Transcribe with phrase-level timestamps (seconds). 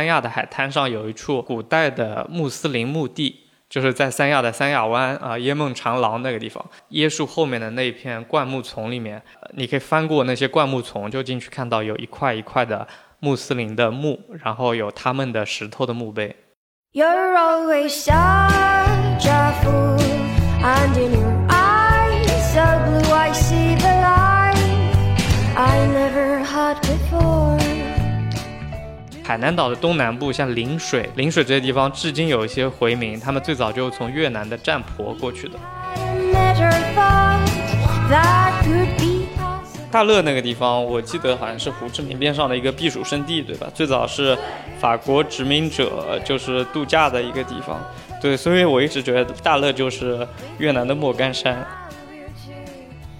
[0.00, 3.36] 三亚的海滩上有一处古代的穆斯林墓地，
[3.68, 9.20] 就是在三亚的三亚湾啊椰梦长廊那个地方，椰树后面的那一片灌木丛里面，
[9.52, 16.34] 你可以翻过那些灌木丛，就进去看到有一块一块的穆斯林的墓，然后有他们的石头的墓碑。
[16.94, 19.20] You're always shine
[29.30, 35.56] 海南岛的东南部，像陵水、陵水这些地方，至今有一些回民，他们最早就从越南的占婆过去的。
[39.88, 43.68] 大乐那个地方，我记得好像是胡志明边上的一个避暑胜地，对吧？
[43.72, 44.36] 最早是
[44.80, 47.80] 法国殖民者就是度假的一个地方，
[48.20, 50.26] 对，所以我一直觉得大乐就是
[50.58, 51.64] 越南的莫干山。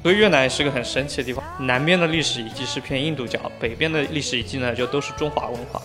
[0.02, 5.80] 所以越南是个很神奇的地方，南边的历史遗迹是偏印度教，北边的历史遗迹呢就都是中华文化。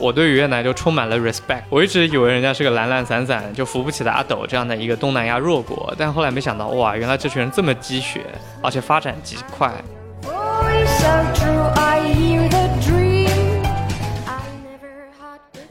[0.00, 8.22] 我对于越南就充满了 respect，我一直以为人家是个懒懒散散就扶不起的阿斗这样的一个东南亚弱国，但后来没想到，哇，原来这群人这么积雪，
[8.62, 9.70] 而且发展极快。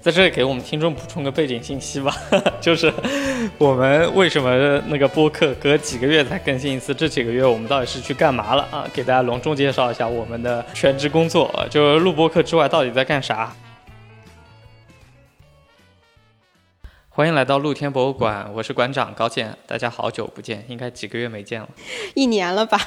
[0.01, 2.15] 在这里给我们听众补充个背景信息吧，
[2.61, 2.91] 就是
[3.57, 6.93] 我们为什么那个播客隔几个月才更新一次？
[6.93, 8.85] 这几个月我们到底是去干嘛了啊？
[8.93, 13.51] 给大家隆重介绍一下我们的全职工作，就是录播客之外到底在干啥？
[17.19, 21.67] 欢迎来到露天博物馆，我是馆长高健，大家好久不见，应该几个月没见了，
[22.13, 22.79] 一年了吧？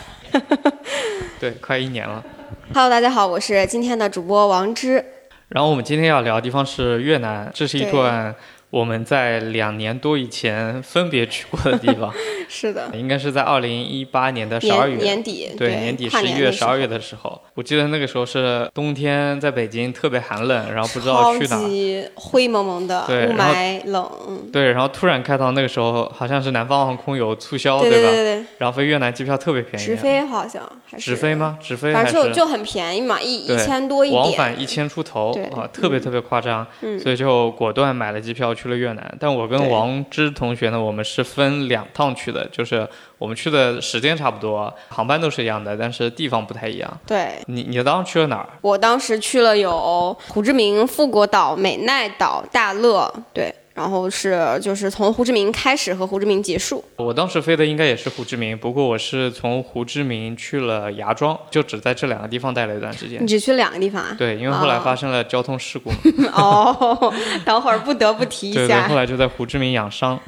[1.39, 2.25] 对，快一年了。
[2.73, 5.05] Hello，大家好，我是今天的主播王芝。
[5.49, 8.35] 然后我们今天要聊的地方是越南，这是一段。
[8.73, 12.11] 我们在两年多以前分别去过的地方，
[12.49, 14.97] 是的，应该是在二零一八年的十二月。
[14.97, 24.11] 年底，对年底十一月十二月的时候，我记得那个时候是冬天，在北京特别寒冷，然后不知道去哪，灰蒙蒙的，雾霾冷，
[24.51, 27.97] 对，然后突然看到那个时候好像是南方航空有促销，对吧？
[27.97, 31.11] 对对对，然后飞越南机票特别便宜，直飞好像还是。
[31.11, 31.59] 直飞吗？
[31.61, 36.99] 直飞反正就就很便宜嘛，一一千多一点，往返一千出头，啊，特别特别夸张，嗯。
[36.99, 39.43] 所以就果断买了机票去了越南，但我。
[39.43, 47.01] 我跟王芝同学呢，我们是分两趟去的，就是我们去的时间差不多，航班都是一样的，但是地方不太一样。
[47.05, 48.49] 对，你你当时去了哪儿？
[48.61, 53.53] 我当时去了有胡志明、富国岛、美奈岛、大乐，对。
[53.75, 56.85] 然后是就是从胡志明开始和胡志明结束。
[56.97, 63.23] 我当时飞的应该也是胡志明，不过我是从胡志明去了芽庄，就只在这两个地方待了一段时间。
[63.23, 64.15] 你只去两个地方啊？
[64.19, 65.91] 对，因为后来发生了交通事故。
[66.33, 67.13] 哦，
[67.45, 68.61] 等会儿不得不提一下。
[68.61, 70.21] 对对，后来就在胡志明养伤。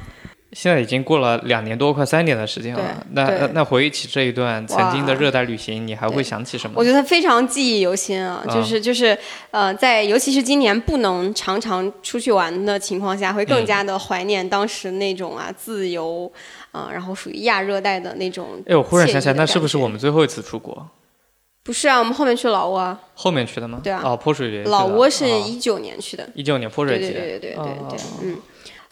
[0.55, 3.05] 现在已经过了两年多，快三年的时间了。
[3.11, 6.75] 那那回忆起这一段曾经的热带旅行，你还会想起什么？
[6.77, 8.41] 我觉得非常记忆犹新啊！
[8.49, 9.17] 就是就是，
[9.51, 16.31] 呃，在尤其是今年不能常常出去玩的情况下，会更加的怀念当时那种啊自由
[16.71, 18.63] 啊，然后属于亚热带的那种。
[18.65, 20.87] 哎，我忽然想起来，那是不是我们最后一次出国？
[21.65, 22.97] 不是啊，我们后面去老挝。
[23.13, 23.81] 后面去的吗？
[23.83, 24.01] 对啊。
[24.05, 24.63] 哦，泼水节。
[24.69, 26.29] 老挝是一九年去的。
[26.33, 27.11] 一九年泼水节。
[27.11, 28.37] 对对对对对对，嗯。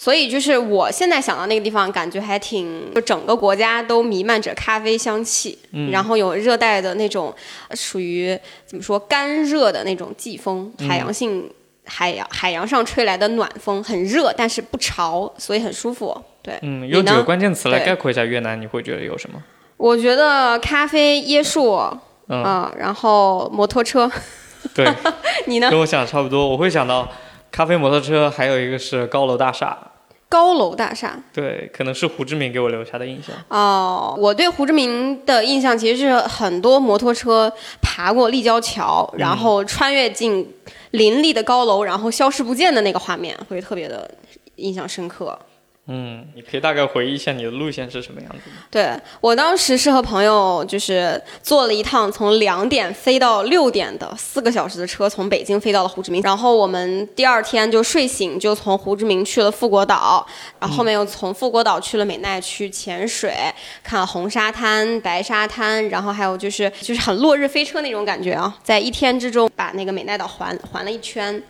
[0.03, 7.33] 所以就是我现在想到那个地方，感觉还挺，就整个国家都弥漫着咖啡香气，嗯，然后有热带的那种，
[7.73, 11.49] 属于怎么说干热的那种季风，海洋性
[11.85, 16.21] 海洋海洋上吹来的暖风，很热但是不潮，所以很舒服。
[16.41, 19.41] 对，嗯，用几个关键词来概括一下越南，你会觉得有什么？
[19.77, 21.79] 我觉得咖啡、椰树，
[22.27, 24.11] 嗯，然后摩托车。
[24.75, 24.85] 对，
[25.47, 25.69] 你呢？
[25.69, 27.09] 跟我想的差不多，我会想到
[27.49, 29.77] 咖啡、摩托车，还有一个是高楼大厦。
[30.33, 33.35] 高楼大厦，对，可能是胡志明给我留下的印象。
[33.49, 40.51] 哦，我对胡志明的印象其实是很多摩托车爬过立交桥，然后穿越进
[40.89, 44.09] 林立的高楼，然后消失不见的那个画面，会特别的
[44.55, 45.37] 印象深刻。
[45.85, 48.63] 嗯，你可以大概回忆一下你的路线是什么样子吗？
[48.71, 56.21] 对我当时是和朋友就是坐了一趟从两点飞到六点的四个小时的车，从北京飞到了胡志明。
[56.21, 60.25] 然后我们第二天就睡醒就从胡志明去了富国岛，
[60.57, 63.35] 然后后面又从富国岛去了美奈去潜水，
[63.83, 71.43] 看红沙滩、白沙滩，然后还有就是就是很落日飞车那种感觉啊，在一天之中把那个美奈岛环环了一圈。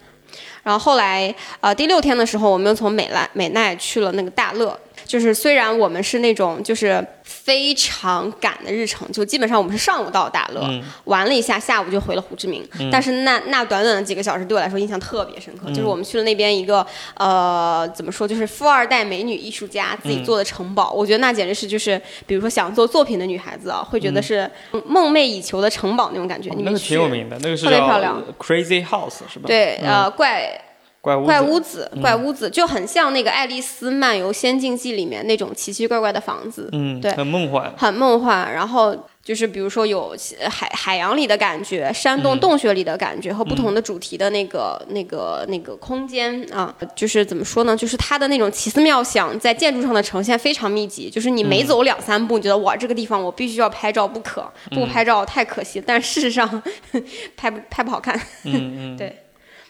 [0.64, 4.80] 然后后来，呃，第六天的时候，我们又从美奈美奈去了那个大乐。
[5.06, 10.62] 就是虽然我们是那种就是非常赶的日程，就基本上我们是上午到大乐，
[11.06, 12.64] 玩了一下，下午就回了胡志明。
[12.92, 16.86] 但是那那短短的几个小时对我来说印象特别深刻，就是我们去了那边一个
[17.16, 24.50] 呃怎么说，就是富二代美女艺术家自己做的城堡，我觉得那简直是就是比如说想做作品的女孩子啊，会觉得是
[24.86, 26.50] 梦寐以求的城堡那种感觉。
[26.56, 29.48] 你那个挺有名的，那个是特别漂亮，Crazy House 是吧？
[29.48, 30.60] 对，呃，怪。
[31.04, 37.74] 怪屋子怪屋子，怪屋子就很像那个《爱丽丝漫游仙境记》里面那种奇奇怪怪的房子，嗯，对很梦幻。
[37.76, 38.54] 很梦幻。
[38.54, 40.16] 然后就是比如说有
[40.50, 47.76] 海海洋里的感觉，山洞嗯洞穴里的感觉，和不同的主题的那个、那个那个空间啊，就是怎么说呢？
[47.76, 55.84] 就是它的那种奇思妙想在建筑上的呈现非常密集，就是你嗯每走两三步，你觉得哇，这个地方我必须要拍照不可，嗯不拍照太可惜。
[55.86, 56.64] 但事实上
[57.36, 58.18] 拍不拍不好看。
[58.46, 58.96] 嗯嗯。
[58.98, 59.20] 对。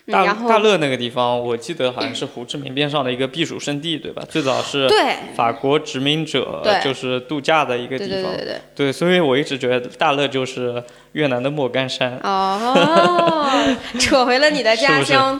[0.05, 4.21] 嗯大大乐那个地方，我记得好像是胡志明边上的一个避暑胜地，对吧？
[4.29, 4.89] 最早是
[5.33, 8.23] 法国殖民者就是度假的一个地方。
[8.23, 8.61] 对对对对。
[8.75, 10.83] 对所以我一直觉得大乐就是
[11.13, 12.19] 越南的莫干山。
[12.21, 13.49] 哦，
[13.97, 15.39] 扯回了你的家乡。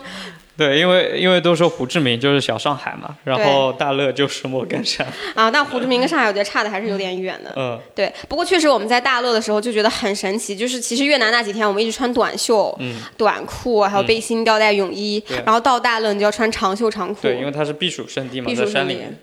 [0.56, 5.06] 对，因为因为都说胡志明就是小上海嘛，然后大乐就是莫干山。
[5.34, 7.52] 啊，但胡志明跟上海我觉得差的还是有点远的。
[7.56, 19.16] 嗯对，不过确实我们在大乐的时候就觉得很神奇，就是其实越南那几天我们一直穿短袖、嗯，短裤，还有背心、吊带泳衣，对然后到大乐你就要穿长袖长裤，对，因为它是避暑胜地嘛，避暑胜地在山里。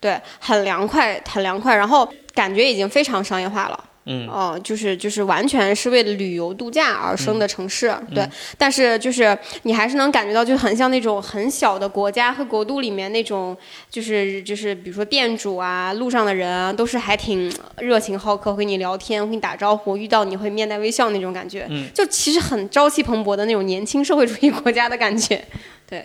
[0.00, 3.84] 对，很凉快，很凉快，然后感觉已经非常商业化了。
[4.06, 8.28] 嗯哦、就是就是完全是为了旅游度假而生的城市，嗯对。
[8.58, 13.56] 但是就是你还是能感觉到，就很像那种很小的国家和国度里面那种，
[13.90, 21.66] 就是就是比如说店主啊、路上的人啊，都是还挺热情好客，会跟你聊天，会跟你打招呼，遇到你会面带微笑那种感觉。
[21.70, 25.42] 嗯，就其实很朝气蓬勃的那种年轻社会主义国家的感觉。
[25.88, 26.04] 对。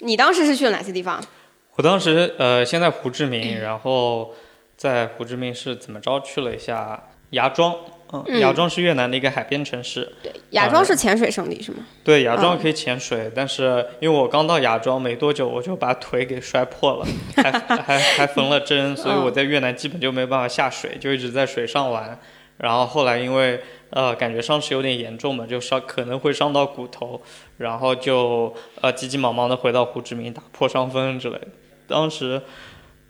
[0.00, 1.24] 你当时是去了哪些地方？
[1.76, 4.34] 我当时呃，先在胡志嗯明，然后
[4.76, 7.74] 在胡志明是怎么着去了一下芽庄。
[8.12, 10.12] 嗯，嗯芽庄是越南的一个海边城市。
[10.22, 11.78] 对，芽庄是潜水圣地是吗？
[12.04, 17.06] 对，芽庄嗯可以潜水，但是因为我刚到芽庄没多久，我就把腿给摔破了，
[17.42, 22.16] 还还还缝了针， 所以嗯我在越南基本就没办法下水，就一直在水上玩。
[22.58, 27.20] 然后后来因为呃感觉伤势有点严重嘛，就伤可能会伤到骨头，
[27.58, 31.48] 然后就呃急急忙忙的回到胡志明打破伤风之类的。
[31.88, 32.40] 当时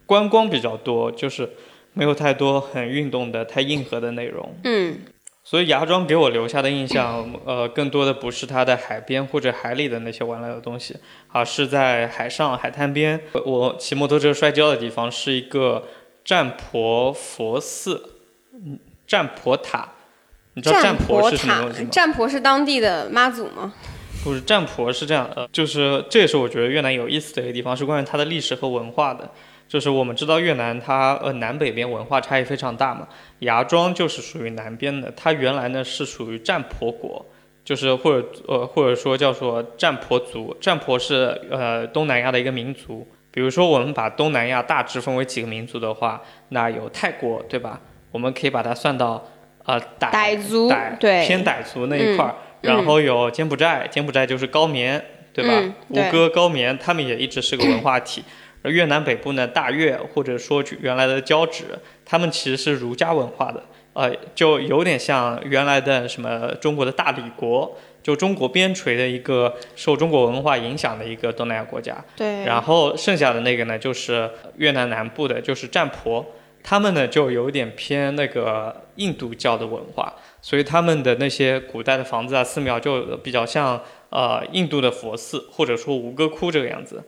[0.06, 1.50] 观光比较多，就是
[1.93, 4.55] 没有太多很运动的、太硬核的内容。
[4.64, 4.99] 嗯
[5.49, 10.97] 所以芽庄给我留下的印象，呃，更多的不是它的海边或者海里的那些玩乐的东西，
[11.29, 13.20] 而是在海上海滩边。
[13.44, 15.85] 我骑摩托车摔跤的地方是一个
[16.25, 18.11] 占婆佛寺，
[18.55, 18.76] 嗯，
[19.06, 19.88] 占婆塔。
[20.55, 23.73] 你知道占婆婆是什么东西吗？，占婆是当地的妈祖吗？
[24.25, 29.31] 不是占婆是这样的，呃就是这也是我觉得越南有意思的一个地方，是关于它的历史和文化的。
[29.68, 33.06] 就是我们知道越南它呃南北边文化差异非常大嘛，
[33.40, 37.24] 芽庄就是属于南边的，它原来呢是属于占婆国，
[37.64, 43.06] 就是或者呃或者说叫做占婆族，占婆是呃东南亚的一个民族。
[43.30, 47.80] 比如说我们把东南亚大致分为几个民族的话，那有泰国对吧？
[48.10, 49.22] 我们可以把它算到
[49.64, 52.30] 呃傣傣族偏傣族那一块儿。
[52.30, 55.00] 嗯然后有柬埔寨，柬埔寨就是高棉，
[55.32, 55.50] 对吧？
[55.60, 58.24] 嗯对吴哥、高棉，他们也一直是个文化体。
[58.66, 61.66] 而越南北部呢，大越或者说原来的交趾，
[62.04, 71.96] 他们其实是儒家文化的，呃，就有点像原来的什么中国的大理国，就中国边陲的一个受中国文化影响的一个东南亚国家。
[72.16, 76.26] 对，然后剩下的那个呢，就是越南南部的，就是占婆，
[76.64, 80.12] 他们呢就有点偏那个印度教的文化，
[80.42, 83.80] 所以他们的那些古代的房子啊、寺庙就比较像
[84.10, 87.00] 呃印度的佛寺，或者说吴哥窟这个样子。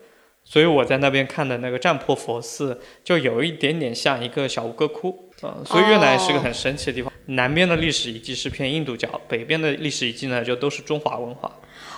[0.50, 7.12] 所以我在那边看的那个占婆佛寺，就有一点点像一个小吴哥窟，嗯、所以越南是个很神奇的地方。
[7.26, 11.52] 南边的历史遗迹是偏印度教，北边的历史遗迹呢就都是中华文化。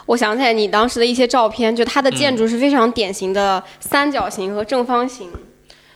[0.07, 5.31] 我想起来你当时的一些照片，就它的建筑是非常典型的三角形和正方形，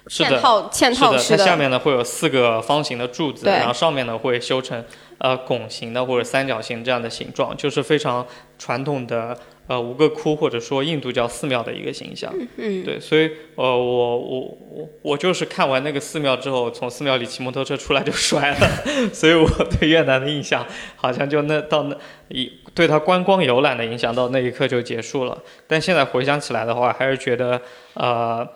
[0.06, 4.84] 嵌套嵌套式它下面呢会有四个方形的柱子，然后上面呢会修成
[5.18, 8.24] 呃拱形的或者三角形这样的形状，就是非常
[8.56, 12.32] 传统的呃吴哥窟或者说印度教寺庙的一个形象。
[12.56, 14.40] 嗯，对，所以呃我我
[14.70, 18.68] 我我就是看完那个寺庙之后，从寺庙里骑摩托车出来就摔了，
[19.12, 20.66] 所以我对越南的印象
[20.96, 21.96] 好像就那到那
[22.28, 25.42] 一对它观光游览的影响到那一刻就结束了。
[25.66, 27.60] 但现在回想起来的话，还是觉得
[27.94, 28.48] 呃。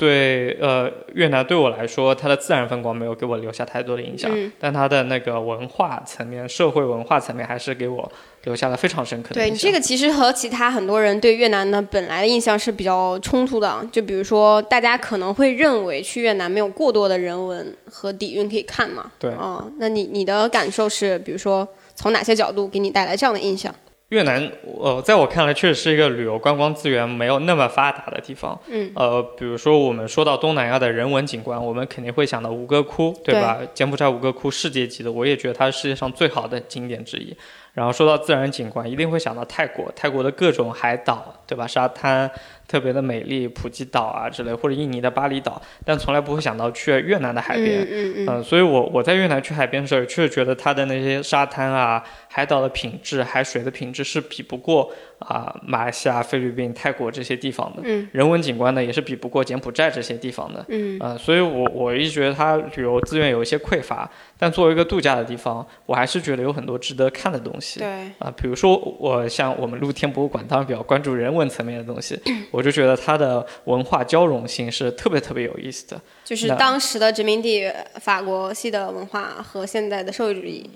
[0.00, 8.10] 对，呃，越南对我来说，它的自然风光没有给我留下太多的影响，嗯但它的那个文化层面、社会文化层面，还是给我
[8.44, 9.48] 留下了非常深刻的印象。
[9.48, 23.74] 对你这个其实和其他很多人对越南的本来的印象是比较冲突的，就比如说大家可能会认为去越南没有过多的人文和底蕴可以看嘛，对嗯，那你你的感受是，比如说从哪些角度给你带来这样的印象？
[24.10, 24.50] 越南，
[24.80, 28.58] 呃，在我看来，确实是一个旅游观光资源没有那么发达的地方。
[28.68, 33.58] 嗯，呃，比如说我们说到东南亚的人文景观，我们肯定会想到吴哥窟，对吧？
[33.72, 37.34] 柬埔寨吴哥窟世界级的，我也觉得它是世界上最好的景点之一。
[37.72, 41.64] 然后说到自然景观，一定会想到泰国，泰国的各种海岛，对吧？
[41.64, 42.28] 沙滩
[42.70, 47.80] 特别的美丽，普吉岛啊之类，或者印尼的巴厘岛，但从来不会想到去越南的海边。
[47.80, 57.82] 嗯嗯嗯，嗯，所以我我在越南去海边的时候，确实觉得它的那些沙滩啊、海岛的品质、海水的品质是比不过啊、马来西亚、菲律宾、泰国这些地方的。
[57.84, 60.64] 嗯，人文景观呢也是比不过柬埔寨这些地方的。
[60.68, 64.08] 嗯，呃，所以我我一直觉得它旅游资源有一些匮乏，
[64.38, 67.80] 但作为一个度假的地方，我还是觉得有很多值得看的东西。
[67.80, 72.18] 对，啊、比如说我像我们露天博物馆，当然比较关注人文层面的东西，
[72.50, 76.00] 我就觉得它的文化交融性是特别特别有意思的。
[76.24, 80.68] 就是当时的殖民地法国系的文化和现在的社会主义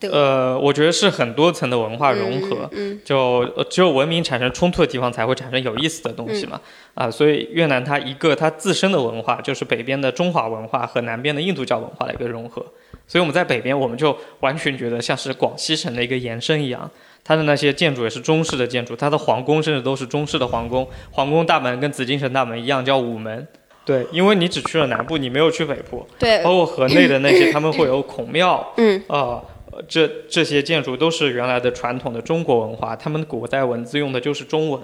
[0.00, 6.60] 呃，我觉得是很多层的文化融合，嗯就呃只有文明产生冲突的地方才会产生有意思的东西嘛。
[6.94, 12.64] 啊、所以越南它一个它自身的文化就是北边的中华文化和南边的印度教文化的一个融合，
[13.08, 16.88] 所以我们在北边我们就完全觉得像是广西省的一个延伸一样。
[17.24, 23.46] 它的那些建筑也是中式的建筑，它的皇宫甚至都是中式的皇宫，皇宫大门跟紫禁城大门一样叫午门。
[23.84, 34.80] 对，因为你只去了南部，你没有去北部，对，包括河内的那些，他们会有孔庙，嗯，啊、呃这这些建筑都是原来的传统的中国文化，他们古代文字用的就是中文，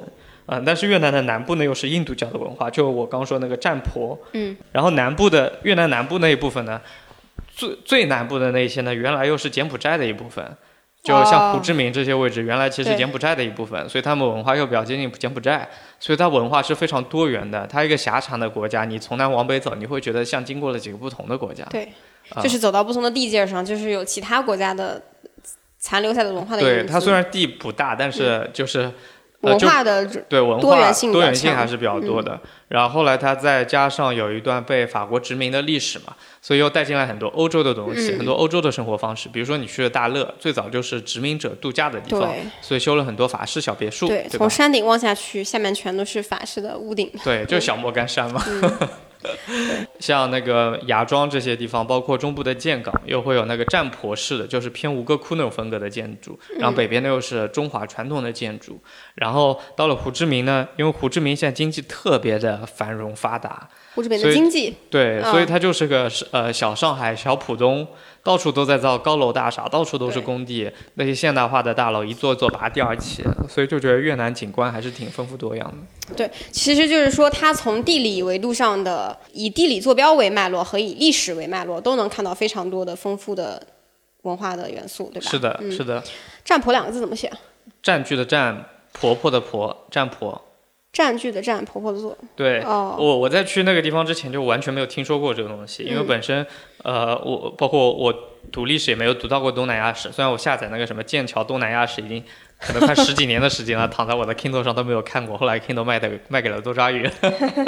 [0.47, 6.81] 嗯、但是越南的南部呢又是印度教的文化，就我刚刚说那个占婆，嗯，然后南部的越南南部那一部分呢，
[7.55, 10.57] 最最南部的那些呢，原来又是柬埔寨的一部分。
[11.03, 15.69] 就像胡志明这些位置，原来其实是柬埔寨的一部分，所以他们文化又比较接近柬埔寨，
[16.01, 17.67] 所以它文化是非常多元的。
[17.67, 21.63] 它一个狭长的国家，你从南往北走，你会觉得像经过了几个不同的国家。
[21.69, 21.93] 对，
[22.31, 25.03] 啊就是走到不同的地界上，就是有其他国家的
[25.79, 26.91] 残留下的文化的影对，子。
[26.91, 28.95] 它虽然地不大，但是就是、呃
[29.45, 32.39] 文化的对文化多元性多元性强嗯还是比较多的。
[32.69, 39.29] 然后后来它再加上有一段被法国殖民的历史嘛，所以又带进来很多欧洲的东西，嗯很多欧洲的生活方式。
[39.29, 44.49] 比如说你去了大乐，最早就是殖民者度假的地方，所以修了很多法式小别墅，对，从？
[44.49, 47.11] 山顶望下去，下面全都是法式的屋顶。
[47.23, 48.43] 对，就小莫干山嘛。
[48.47, 48.89] 嗯
[49.99, 56.39] 像那个芽庄这些地方，包括中部的建港，又会有那个占婆式的，就是偏吴哥窟那种风格的建筑。
[56.59, 58.79] 然后北边呢又是中华传统的建筑。
[59.15, 67.87] 然后到了胡志明呢，因为胡志明现在经济特别的繁荣发达，胡志明的经济，对，嗯所以它就是个呃小上海、小浦东，
[68.23, 76.15] 到处都在造高楼大厦，到处都是工地，那些现代化的大楼一座座拔地而起，所以就觉得越南景观还是挺丰富多样的。
[76.17, 83.61] 对，其实就是说，它从地理维度上的，以地理坐标为脉络和以历史为脉络，都能看到非常多的丰富的
[84.23, 85.31] 文化的元素，对吧？
[85.31, 86.03] 是的，嗯是的。
[86.45, 87.31] 占婆两个字怎么写？
[87.83, 90.41] 占据的占，婆婆的婆，占婆。
[90.93, 92.17] 占据的占，婆婆的做。
[92.37, 96.47] 对，哦，我我在去那个地方之前就完全没有听说过这个东西，因为嗯本身，
[96.85, 98.15] 呃，我包括我
[98.53, 102.23] 读历史也没有读到过东南亚史，虽然我下载那个什么剑桥东南亚史已经
[102.67, 107.09] 可能快十几年的时间了，躺在我的 Kindle 上都没有看过，后来 Kindle 卖的卖给了多抓鱼，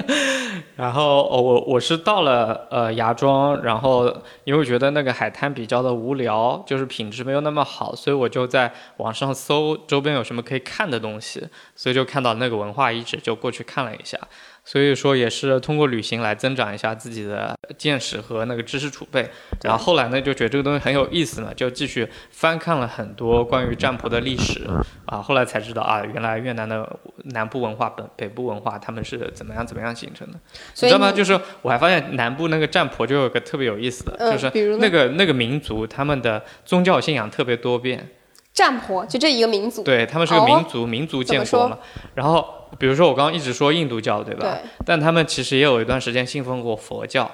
[0.74, 14.18] 然后哦我我是到了呃芽庄，然后因为觉得那个海滩比较的无聊，就是品质没有那么好，所以我就在网上搜周边有什么可以看的东西，所以就看到那个文化遗址，就过去看了一下。
[14.66, 19.30] 所以说也是通过旅行来增长一下自己的见识和那个知识储备。
[19.62, 24.68] 然后后来呢，就觉得这个东西很有意思嘛，就继续翻看了很多关于占卜的历史
[25.04, 25.22] 啊。
[25.22, 30.38] 后来才知道啊，原来越南的南部文化、本北部文化他们是怎么样怎么样形成的。
[30.74, 31.12] 所以你知道吗？
[31.12, 38.08] 就是我还发现南部那个占婆就有个特别有意思的，嗯就是那个那个民族他们的宗教信仰特别多变。
[38.56, 41.76] 占婆就这一个民族，对他们是个哦民族，民族建国嘛。
[42.14, 42.42] 然后
[42.78, 44.46] 比如说我刚刚一直说印度教，对吧？
[44.46, 47.30] 对但他们其实也有一段时间信奉过佛教，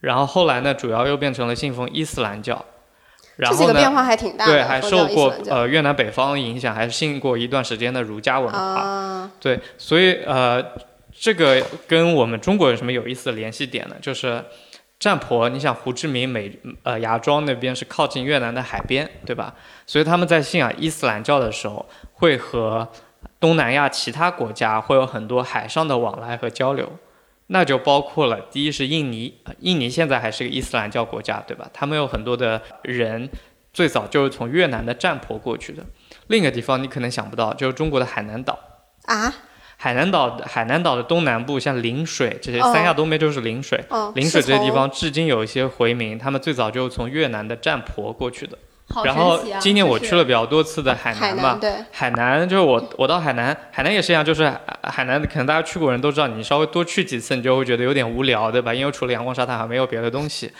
[0.00, 2.62] 然后后来呢，主要又变成了信奉伊斯兰教。
[3.36, 4.52] 然后呢，这几个变化还挺大的。
[4.52, 8.58] 对，还受过呃越南北方影响，还信过一段时间的儒家文化。
[8.58, 10.62] 啊，对，所以呃，
[11.18, 13.96] 这个跟我们中国有什么有意思的联系点呢？
[14.02, 14.44] 就是
[15.02, 19.52] 占婆，你想胡志明美呃芽庄那边是靠近越南的海边，对吧？
[19.84, 22.88] 所以他们在信仰伊斯兰教的时候，会和
[23.40, 26.88] 东南亚其他国家会有很多海上的往来和交流。
[27.48, 31.68] 那就包括了，第一是印尼，印尼现在还是个伊斯兰教国家，对吧？
[31.72, 33.28] 他们有很多的人
[33.72, 35.84] 最早就是从越南的占婆过去的。
[36.28, 38.56] 另一个地方你可能想不到，就是中国的海南岛。
[39.06, 39.34] 啊，
[39.82, 43.84] 海南岛海南岛的东南部，像陵水这些，哦三亚东边就是陵水。
[43.88, 48.56] 哦，陵水这些地方至今有一些回民，他们最早就是从越南的占婆过去的。
[48.88, 58.72] 好然后今年我去了比较多次的海海南嘛，对，海南就是我我到海南，海南也是一样，就是海海南可能大家去过人都知道，你稍微多去几次，你就会觉得有点无聊，对吧？
[58.72, 60.52] 因为除了阳光沙滩，好像没有别的东西。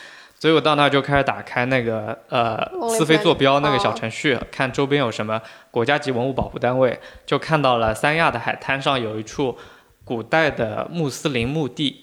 [0.43, 9.57] 所以我到那儿就开始打开那个呃思飞坐标那个小程序，看周边有什么国家级文物保护单位，就看到了三亚的海滩上有一处
[10.05, 11.97] 古代的穆斯林墓地，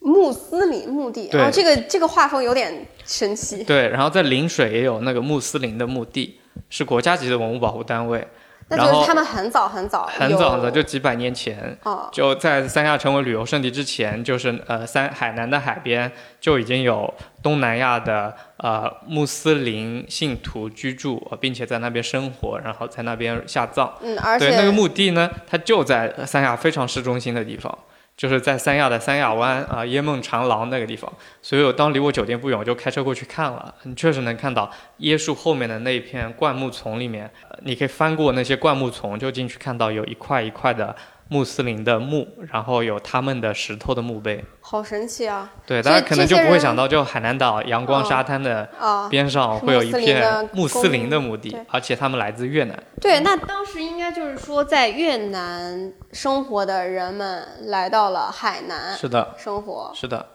[0.00, 1.40] 穆斯林墓地，对。
[1.40, 3.64] 啊，这个这个画风有点神奇。
[3.64, 8.28] 对，然后在陵水也有那个穆斯林的墓地，是国家级的文物保护单位，
[8.68, 11.76] 那就是然后他们很早很早，很早的有就几百年前。
[11.82, 23.92] 哦，就在三亚成为旅游胜地之前，就是呃三海南的海边就已经有东南亚的呃穆斯林信徒居住，呃并且在那边生活，然后在那边下葬。
[24.00, 27.76] 嗯，而且对，那个墓地呢，它就在三亚非常市中心的地方，
[28.16, 31.12] 就是在三亚的三亚湾啊、椰梦长廊那个地方。
[31.42, 33.74] 所以我当离我酒店不远，我就开车过去看了。
[33.82, 37.30] 你确实能看到椰树后面的那一片灌木丛里面，
[37.62, 40.94] 你可以翻过那些灌木丛，就进去看到有一块一块的
[41.28, 44.44] 穆斯林的墓，然后有他们的石头的墓碑。
[44.60, 49.08] 好神奇啊对，大家可能就不会想到，就海南岛阳光哦沙滩的啊！
[49.08, 52.82] 边上会有一片穆斯林的墓地对，而且他们来自越南。
[53.00, 59.90] 对，那当时应该就是说，在越南生活的人们来到了海南是的，生活。
[59.94, 60.26] 是的，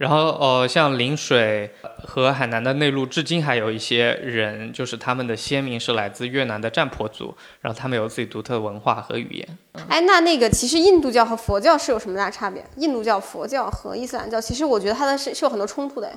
[0.00, 1.70] 然后呃，像陵水
[2.02, 9.58] 和海南的内陆，至今还有一些人，就是他们的先民是来自越南的占婆族，然后他们有自己独特的文化和语言。
[9.90, 12.64] 哎，那那个其实印度教和佛教是有什么大差别？
[12.76, 16.10] 印度教、佛教和伊斯兰教，其实我觉得它的是是有很多冲突的，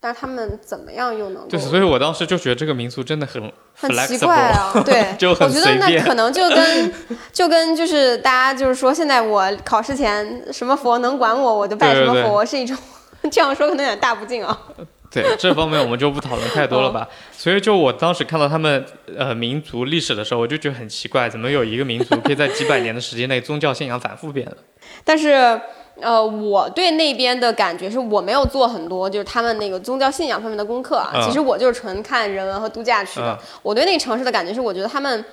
[0.00, 3.40] 但是他们怎么样又能够对，所以我当时就觉得这个民族真的很
[3.74, 4.72] 很奇怪啊？
[4.84, 6.92] 对， 就很我觉得那可能就跟
[7.32, 12.76] 就跟就是大家就是说，现在我考试前什么佛能管我，我就拜什么对对对佛，是一种
[13.30, 14.58] 这样说可能有点大不敬啊。
[15.12, 17.08] 对这方面我们就不讨论太多了吧。
[17.32, 18.86] 所以就我当时看到他们
[19.18, 24.56] 呃民族历史的时候，我就觉得很奇怪，怎么有一个民族可以在几百年的时间内宗教信仰反复变了？
[25.04, 25.60] 但是，
[26.00, 31.10] 呃，我对那边的感觉是我没有做很多就是他们那个宗教信仰方面的功课啊。
[31.14, 33.32] 嗯其实我就是纯看人文和度假去的。
[33.32, 35.24] 嗯我对那个城市的感觉是，我觉得他们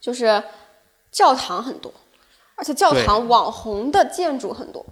[0.00, 0.42] 就是
[1.10, 1.92] 教堂很多，
[2.56, 4.82] 而且教堂网红的建筑很多，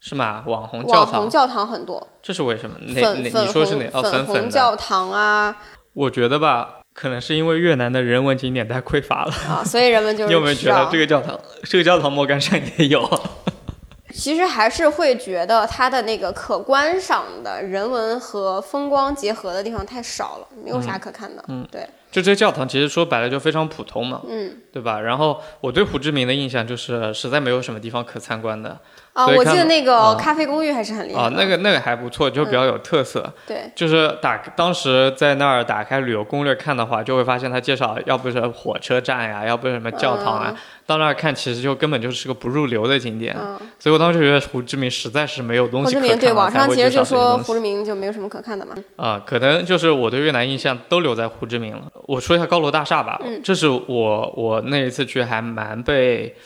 [0.00, 0.44] 是吗？
[0.46, 2.76] 网红教堂，网红教堂很多，这是为什么？
[2.80, 3.86] 哪哪粉粉你说是哪？
[3.92, 4.26] 哦，红粉。
[4.26, 5.56] 红教堂啊
[5.94, 9.32] 我觉得吧，可能是因为越南的人文景点太匮乏了。
[9.48, 13.08] 啊，所以人们就是 你有没有觉得这个教堂，这个教堂莫干山也有？
[14.14, 21.44] 其实还是会觉得它的那个可观赏的人文和风光结合的地方太少了，没有啥可看的。
[21.48, 24.98] 嗯，对，就这教堂其实说白了就非常普通嘛，嗯对吧？
[25.00, 28.78] 然后我对胡志明的印象就是实在没有什么地方可参观的
[29.16, 33.32] 啊，我记得那个啊咖啡公寓还是很厉害啊，那个那个还不错，就比较有特色。
[33.46, 43.34] 对，就是打当时在那儿打开旅游攻略看的话，就会发现它介绍要不是火车站呀，要不是什么教堂啊，到那儿看其实就根本就是个不入流的景点。
[43.40, 48.74] 嗯，所以我当时觉得胡志明实在是没有东胡志西可看了，明对网上其实就说绍这些东西胡志明就没有什么可看的嘛。
[48.96, 51.84] 啊、可能就是我对越南印象都留在胡志明了。
[52.06, 56.36] 我说一下高楼大厦吧，嗯这是我我那一次去还蛮被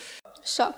[0.46, 0.72] shock，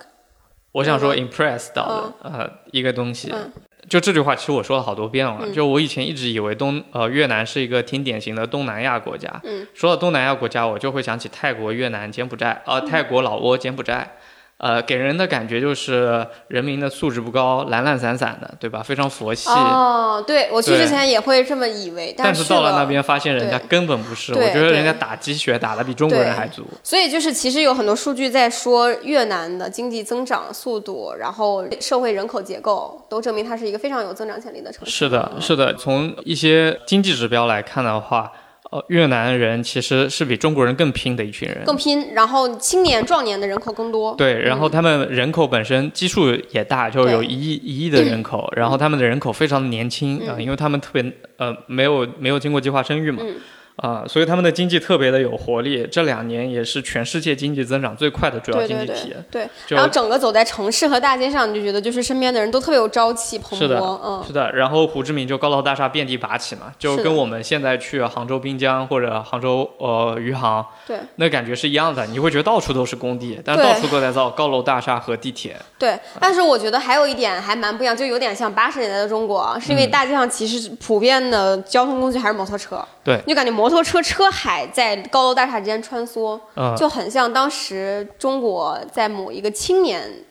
[0.73, 3.31] 我想说嗯 impressed 到的、呃一个东西。
[3.33, 3.53] 嗯
[3.89, 5.41] 就这句话，其实我说了好多遍了。
[5.43, 9.29] 嗯就我以前一直以为东呃越南是一个挺典型的东南亚国家。
[9.45, 14.17] 嗯说到东南亚国家，我就会想起泰国、越南、柬埔寨，嗯呃，泰国、老挝、柬埔寨。
[14.59, 18.81] 呃，给人的感觉就是人民的素质不高，懒懒散散的，对吧？
[18.81, 19.51] 非常佛系。
[19.51, 24.33] 哦，对我去之前也会这么以为，但是是到了那，边，发现人家根本不是。
[24.33, 26.65] 我觉得人家打鸡血打得比中国人还足。
[26.85, 34.93] 所以就是其实有很多数据在说越南的经济增长速度，然后社会人口结构都证明它是一个非常有增长潜力的城市。
[34.93, 35.75] 是的，是的。
[35.75, 38.31] 从一些经济指标来看的话，
[38.73, 41.63] 呃，越南人其实是比中国人更拼的一群人。
[41.67, 44.15] 更拼，然后青年壮年的人口更多。
[44.17, 51.05] 对，然后他们人口本身基数也大，就有一亿一亿的人口， 然后他们的人口非常的年轻啊、嗯因为他们特别
[51.37, 53.37] 呃没有没有经过计划生育嘛，嗯
[53.77, 55.87] 啊、所以他们的经济特别的有活力。
[55.91, 59.15] 这两年也是全世界经济增长最快的主要经济体。
[59.31, 75.57] 对然后整个走在城市和大街上，你就觉得就是身边的人都特别有朝气蓬是的勃，嗯，是的，然后胡志明就高楼大厦遍地拔起嘛，就跟我们现在去杭州滨江或者杭州呃余杭对那感觉是一样的，你会觉得到处都是工地，但对到处都在造高楼大厦和地铁。
[75.79, 75.99] 对。
[76.21, 90.25] 但是我觉得还有一点还蛮不一样，就有点像八十年代的中国啊，是因为大街上其实普遍的交通工具还是摩托车，对，你就感觉摩托车车海在高楼大厦之间穿梭，嗯，就很像当时中国在某一个青年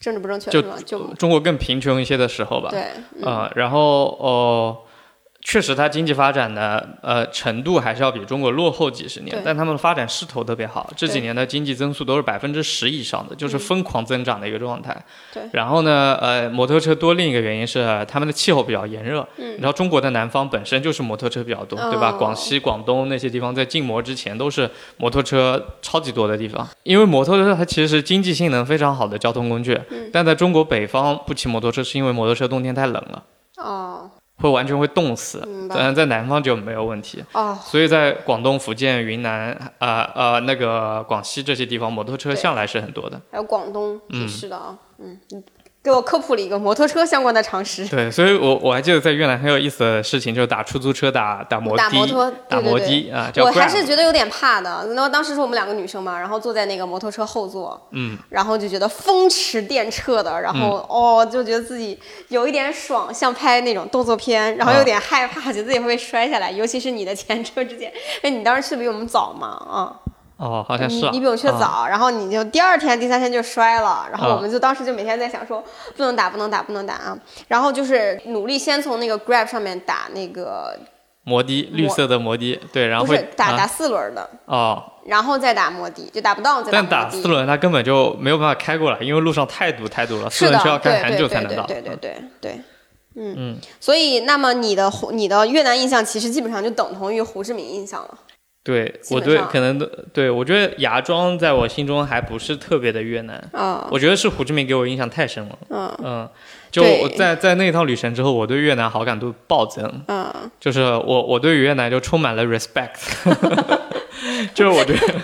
[0.00, 0.76] 政治不正确就是吧？
[0.84, 2.70] 就中国更贫穷一些的时候吧。
[2.70, 2.84] 对，
[3.16, 4.76] 嗯呃，然后呃，
[5.48, 15.00] 确实，它经济发展的呃程度还是要比中国落后几十年，但他们的发展势头特别好，这几年的经济增速都是百分之十以上的，就是疯狂增长的一个状态。
[15.32, 19.20] 对然后呢，呃，摩托车多另一个原因是呃他们的气候比较炎热。
[19.38, 22.10] 嗯你知道中国的南方本身就是摩托车比较多，对吧？
[22.10, 33.22] 哦广西、广东那些地方在禁摩之前都是摩托车超级多的地方，因为摩托车它其实是经济性能非常好的交通工具，嗯但在中国北方不骑摩托车是因为摩托车冬天太冷了。
[33.58, 37.24] 哦会完全会冻死但在南方就没有问题。
[37.32, 43.20] 哦，所以在广东、福建、云南、呃呃那个广西这些地方，摩托车向来是很多的。
[43.30, 45.42] 还有广东嗯也是的啊，嗯，你
[45.86, 47.86] 给我科普了一个摩托车相关的常识。
[47.86, 54.84] 对，所以我我还记得在越南很有意思的事情，就是打出租车、打打摩的、打摩托打摩的啊，叫我还是觉得有点怕的。
[54.88, 61.96] 然后当时是我们两个女生嘛，然后坐在那个摩托车后座，嗯，然后就觉得风驰电掣的，然后、哦，就觉得自己
[62.30, 66.50] 有一点爽，像拍那种动作片，然后有点害怕，觉得自己会被摔下来。
[66.50, 69.94] 尤其是你的前车之鉴，哎你当时去比我们早嘛，啊、
[70.36, 75.64] 哦，好像是啊你你比我去的啊早，然后你就第二天、第三天就摔了，然后啊我们就当时就每天在想说
[75.96, 77.18] 不能打、不能打、不能打啊，
[77.48, 80.78] 然后就是努力先从那个 Grab 上面打那个
[81.24, 87.08] 摩的，绿色的摩的，对，然后是打、啊打四轮的，哦，然后再打摩的，就打不到再但打。
[87.08, 91.64] 四轮它根本就没有办法开过来，因为路上太堵太堵了，四轮需要，开很久才能到。
[91.64, 92.60] 对对对对，
[93.16, 98.18] 嗯嗯，所以那么你的胡你的越南印象其实基本上就等同于胡志明印象了。
[98.66, 105.56] 对我对可能都对我觉得芽庄在我心中还不是特别的越南，啊，我觉得是胡志明给我印象太深了。
[105.70, 105.96] 嗯。
[106.02, 106.28] 嗯，
[106.72, 112.98] 就我在在那趟旅程之后，我对越南好感度暴增，嗯，就是我我对越南就充满了 respect，
[114.52, 115.14] 就是我觉得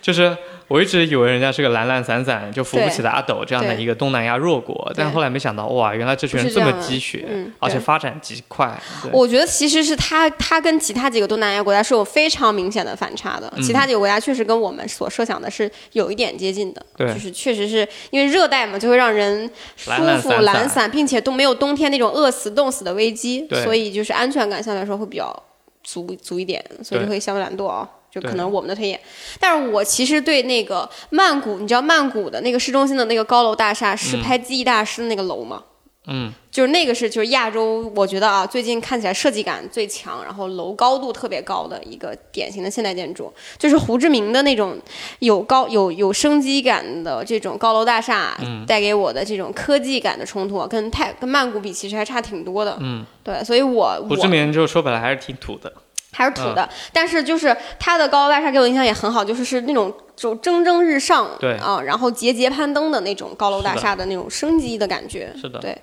[0.00, 0.34] 就是
[0.68, 8.76] 我一直以为人家是个懒懒散散就扶不起的阿斗这样的一个东南亚弱国，但后来没想到哇，原来这群人这么积雪，嗯而且发展极快。
[9.12, 25.44] 我觉得其实是他他跟其他几个东南亚国家是有非常明显的反差的，其他几个国家确实跟我们所设想的是有一点接近的，对就是确实是因为热带嘛，就会让人舒服懒懒散散懒散，并且都没有冬天那种饿死冻死的危机，对所以就是安全感相对来说会比较
[25.84, 27.88] 足足一点，所以就会相对懒惰啊。
[28.16, 28.98] 就可能我们的推演，
[29.38, 35.62] 但是我其实对那个曼谷，你知道曼谷的那个市中心的那个高楼大厦是拍《记忆大师》的那个楼吗？
[36.08, 44.78] 嗯，就是那个是就是亚洲，我觉得啊，最近看起来设计感最强，然后楼高度特别高的一个典型的现代建筑，就是胡志明的那种
[45.18, 48.34] 有高有有生机感的这种高楼大厦，
[48.66, 52.78] 带给我的这种科技感的冲突，跟泰跟曼谷比其实还差挺多的。
[52.80, 55.70] 嗯，对，所以我胡志明就说白了还是挺土的。
[56.16, 65.32] 还是土的，但是就是它的高楼大厦给我印象也很好，就是是那种就蒸蒸日上，对啊，然后节节攀登的那种高楼大厦的那种生机的感觉。
[65.40, 65.76] 是的对。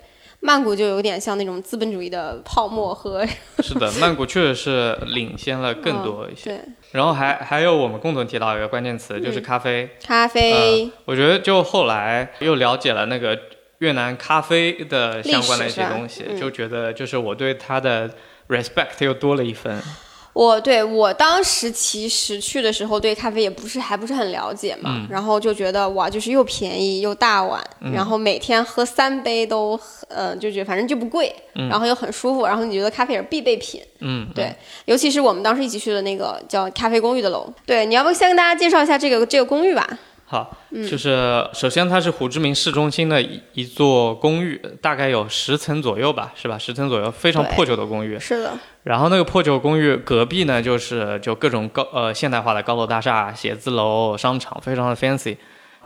[0.45, 3.25] 曼谷就有点像那种资本主义的泡沫和
[3.61, 6.49] 是的，曼谷确实是领先了更多一些。
[6.49, 6.59] 对
[6.91, 9.89] 然后还还有我们共同提到一个关键词，就是咖啡。
[10.05, 13.39] 咖啡，我觉得就后来又了解了那个
[13.77, 18.09] 越南咖啡的相关的一些东西就觉得就是我对它的
[18.49, 19.81] respect 又多了一分。
[20.33, 25.07] 我对我当时其实去的时候对咖啡也不是还不是很了解嘛，嗯。
[25.09, 34.53] 然后就觉得哇，就是又便宜又大碗，然后每天喝三杯都呃就觉得反正就不贵，然后又很舒服，然后你觉得咖啡也是必备品，嗯，对，
[34.85, 39.87] 尤其是我们当时一起去的那个叫咖啡公寓的楼，对，你要不先跟大家介绍一下这个这个公寓吧？
[40.33, 46.57] 好，嗯就是首先它是胡志明市中心的一一座公寓，大概有十层左右吧，是吧？
[46.57, 48.17] 十层左右，非常破旧的公寓。
[48.17, 55.37] 是的，然后那个破旧公寓隔壁呢，就是就各种高呃现代化的高楼大厦、写字楼、商场，非常的 fancy。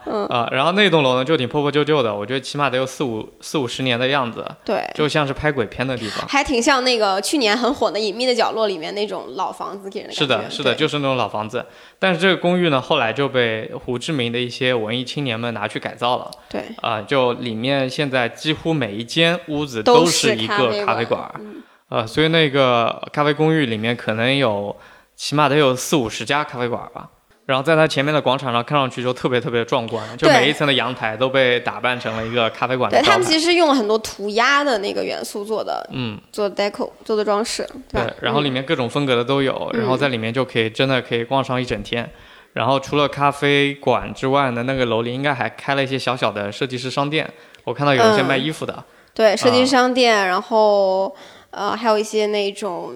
[0.06, 6.26] 嗯呃，然后那栋楼呢就挺破破旧旧的，我觉得起码得有四五四五十年的样子，对，就像是拍鬼片的地方。
[6.28, 10.48] 还挺像那个去年很火的《隐秘的角落》里面那种老房子给人的感觉。
[10.48, 11.66] 是的，是的，就是那种老房子。
[11.98, 16.30] 但是这个公寓呢，后来就被胡志明的一些文艺青年们拿去改造了。
[16.48, 24.76] 对，啊、就里面现在几乎每一间屋子都是一个咖啡馆馆，嗯呃，所以那个咖啡公寓里面可能有
[25.16, 27.08] 起码得有四五十家咖啡馆吧。
[27.48, 33.00] 然后在它前面的广场上，看上去就特别特别壮观，就每一层的阳台都被打扮成了一个咖啡馆的。
[33.00, 42.06] 对他们其实用了很多涂鸦的那个元素做的，嗯，做的 deco 做的装饰，对吧，然后里面各种风格的都有，嗯然后在里面就可以真的可以逛上一整天。
[42.52, 47.26] 然后除了咖啡馆之外呢，那个楼里应该还开了一些小小的设计师商店，
[47.64, 48.84] 我看到有一些嗯卖衣服的。
[49.14, 51.16] 对，设计师商店，然后
[51.50, 52.92] 呃，还有一些那种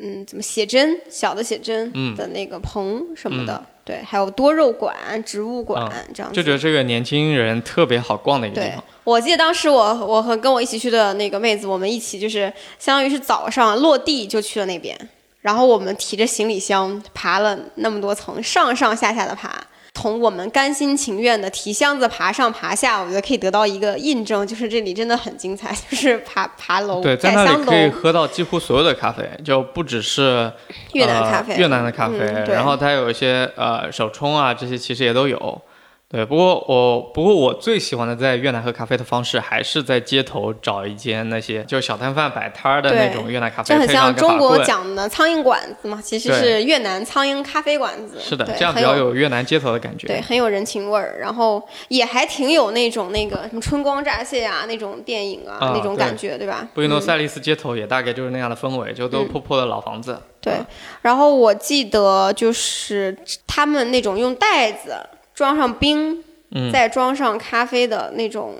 [0.00, 6.36] 嗯，怎么写真小的写真嗯的那个棚什么的，对，还有多肉馆、植物馆、嗯这样子。
[6.36, 14.96] 就觉得这个年轻人特别好逛的一个地对方。，我记得当时我我和跟我一起去的那个妹子，我们一起就是相当于是早上落地就去了那边，
[15.40, 19.60] 然后我们提着行李箱爬了那么多层，上上下下的爬。
[20.00, 30.52] 从我们甘心情愿的提箱子爬上爬下，我觉得可以得到一个印证，就是这里真的很精彩， 就是爬爬楼、对，在那里可、以喝到几乎所有的咖啡，就不只是
[30.92, 35.60] 越南咖啡、呃、越南的咖啡，嗯然后它有一些呃手冲啊，这些其实也都有。
[36.10, 48.18] 对，不过我不过我最喜欢的在越南喝咖啡的方式，还是在街头找一间那些就小摊贩摆摊儿的那种越南咖啡，这很像中国讲的苍蝇馆子嘛，其实是越南苍蝇咖啡馆子。
[48.18, 50.06] 是的，这样比较有越南街头的感觉。
[50.06, 56.66] 对，很有人情味儿，然后也还挺有那种那个什么春光乍泄啊那种电影啊啊那种感觉，对吧？
[56.72, 60.18] 布宜诺嗯塞利斯街头也大概就是那样的氛围，就都破破的老房子。
[60.40, 60.54] 对，
[61.02, 63.14] 然后我记得就是
[63.46, 64.96] 他们那种用袋子
[65.38, 66.20] 装上冰，
[66.50, 68.56] 嗯再装上咖啡的那种，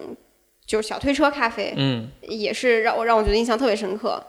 [0.64, 4.22] 就是小推车咖啡，嗯也是让我让我觉得印象特别深刻。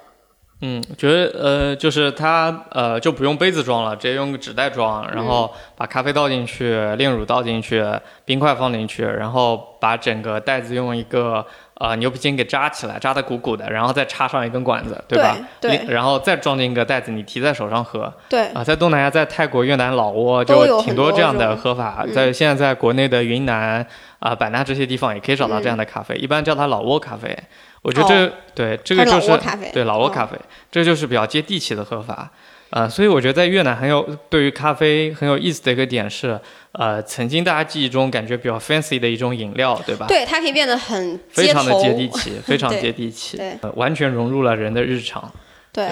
[0.61, 7.85] 嗯，觉得呃，就是它呃就不用杯子装了，直接用个纸袋装，然后把咖啡倒进去，炼乳倒进去，
[8.25, 11.45] 冰块放进去，然后把整个袋子用一个
[11.79, 15.35] 呃牛皮筋给扎起来，扎得鼓鼓的，然后再插上一根管子，吧？
[15.59, 18.13] 对对然后再装进一个袋子，你提在手上喝。
[18.29, 22.03] 对，啊，在东南亚，在泰国、越南、老挝就挺多这样的喝法。
[22.05, 23.85] 嗯在现在在国内的云南
[24.19, 27.35] 啊、版纳这些地方也可以找到这样的咖啡，一般叫它老挝咖啡。
[27.81, 30.37] 我觉得这、对这个就是是老挝咖啡对老挝哦咖啡，
[30.69, 32.29] 这就是比较接地气的喝法。
[32.71, 36.39] 呃，所以我觉得在越南很有对于咖啡很有意思的一个点是，
[36.73, 40.05] 呃，曾经大家记忆中感觉比较 fancy 的一种饮料，对吧？
[40.07, 45.31] 对，它可以变得很非常的接地气， 非常接地气，对呃完全融入了人的日常。
[45.71, 45.87] 对，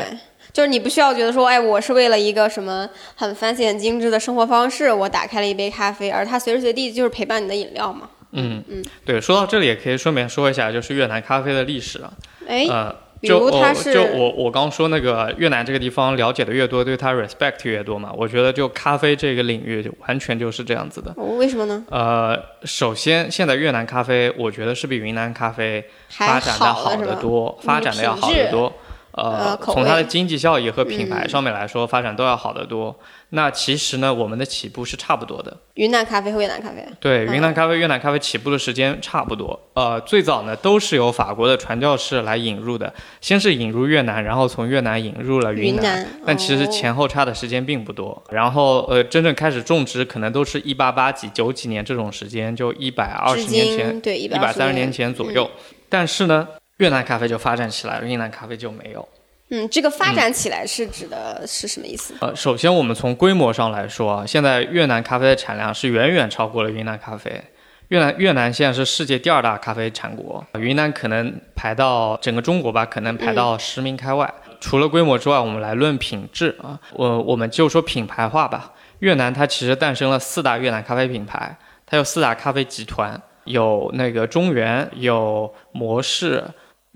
[0.54, 8.10] 就是你不需要觉得说，哎，我是为了一个什么很 fancy、很精致的生活方式，我打开了一杯咖啡，而它随时随地就是陪伴你的饮料嘛。
[8.34, 12.12] 嗯嗯，对，说到这里也可以顺便说一下，就是越南咖啡的历史啊。
[12.48, 18.12] 哎，呃，比就我如它是就我我刚说那个越南这个地方了解的越多，对他 respect 越多嘛。
[18.16, 21.14] 我觉得就咖啡这个领域就完全就是这样子的。
[21.18, 21.86] 哦为什么呢？
[21.90, 26.96] 呃，首先现在越南咖啡，我觉得是比云南咖啡发展的好？
[26.96, 28.74] 得多，发展的要好得多。
[29.18, 32.98] 呃从它的经济效益和品牌嗯上面来说，发展都要好得多。
[33.32, 35.58] 那其实呢，我们的起步是差不多的。
[35.74, 36.88] 云南咖啡和越南咖啡。
[37.00, 39.60] 对，嗯云南咖啡、越南咖啡起步的时间差不多。
[39.74, 45.84] 呃，最早呢都是由法国的传教士来引入的，先是引入越南，然后从越南引入了云南。
[45.84, 55.50] 南，但其实哦前后差的时间并不多，然后呃，真正开始种植可能都是一八八几、九几年这种时间，就一百二十年前、对一一百三十年前嗯左右。
[55.90, 59.08] 但是呢，越南咖啡就发展起来了，云南咖啡就没有。
[59.50, 62.14] 嗯，这个发展起来是指的是什么意思？
[62.20, 67.42] 呃，首先我们从规模上来说啊，现在越南咖啡的产量是远远超过了云南咖啡。
[67.88, 74.30] 越南越南现在是世界第二大咖啡产国，云南可能排到整个中国吧，可能排到十名开外。
[74.60, 78.74] 除了规模之外，我们来论品质啊，我我们就说品牌化吧。
[79.00, 86.44] 越南它其实诞生了四大越南咖啡品牌，它有四大咖啡集团，有那个中原，有模式，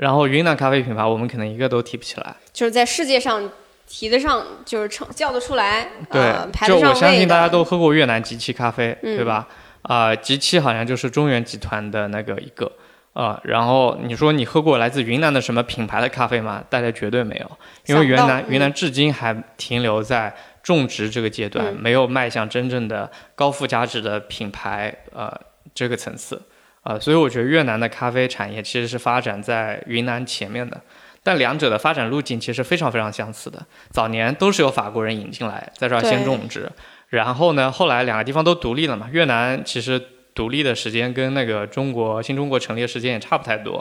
[0.02, 2.36] 然后云南咖啡品牌我们可能一个都提不起来。
[2.52, 3.48] 就是在世界上
[3.86, 6.34] 提得上，就是称叫得出来，对，
[6.66, 6.80] 就。
[6.80, 9.48] 我相信大家都喝过越南吉七咖啡，嗯对吧？
[9.84, 12.72] 啊、吉七好像就是中原集团的那个一个
[13.14, 16.64] 啊、然后你说你喝过来自云南的什么品牌的咖啡吗？
[16.68, 17.52] 大家绝对没有，
[17.86, 20.34] 因为云南、嗯云南至今还停留在
[20.64, 25.32] 种植这个阶段，嗯没有迈向真正的高附加值的品牌呃
[25.76, 26.42] 这个层次。
[26.84, 30.82] 啊，所以我觉得越南的咖啡产业其实是发展在云南前面的，
[31.22, 33.64] 但两者的发展路径其实非常非常相似的。
[33.92, 36.68] 早年都是由法国人引进来，在这儿先种植，
[37.10, 39.08] 然后呢，后来两个地方都独立了嘛。
[39.12, 40.02] 越南其实
[40.34, 43.80] 独立的时间跟那个中国新中国成立的时间也差不太多。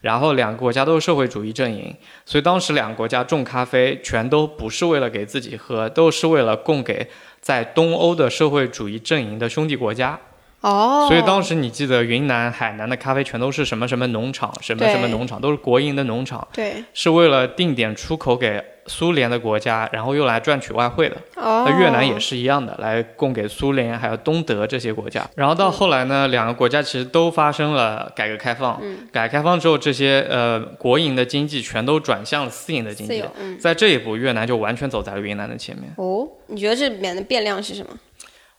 [0.00, 10.18] 然后两个国家都是社会主义阵营，所以当时两个国家种咖啡全都不是为了给自己喝，都是为了供给在东欧的社会主义阵营的兄弟国家。
[10.60, 21.16] 哦，所以当时你记得云南、海南的咖啡全都是什么什么农场，什么什么农场，都是国营的农场，对是为了定点出口给苏联的国家，然后又来赚取外汇的。
[21.36, 25.24] 哦，那越南也是一样的，来供给苏联还有东德这些国家。
[25.36, 28.80] 然后到后来呢，两个国家其实都发生了改革开放。
[28.82, 33.22] 嗯改革开放之后，这些呃国营的经济全都转向了私营的经济
[33.60, 35.92] 在这一步，越南就完全走在了云南的前面。
[35.96, 37.90] 哦，你觉得这里面的变量是什么？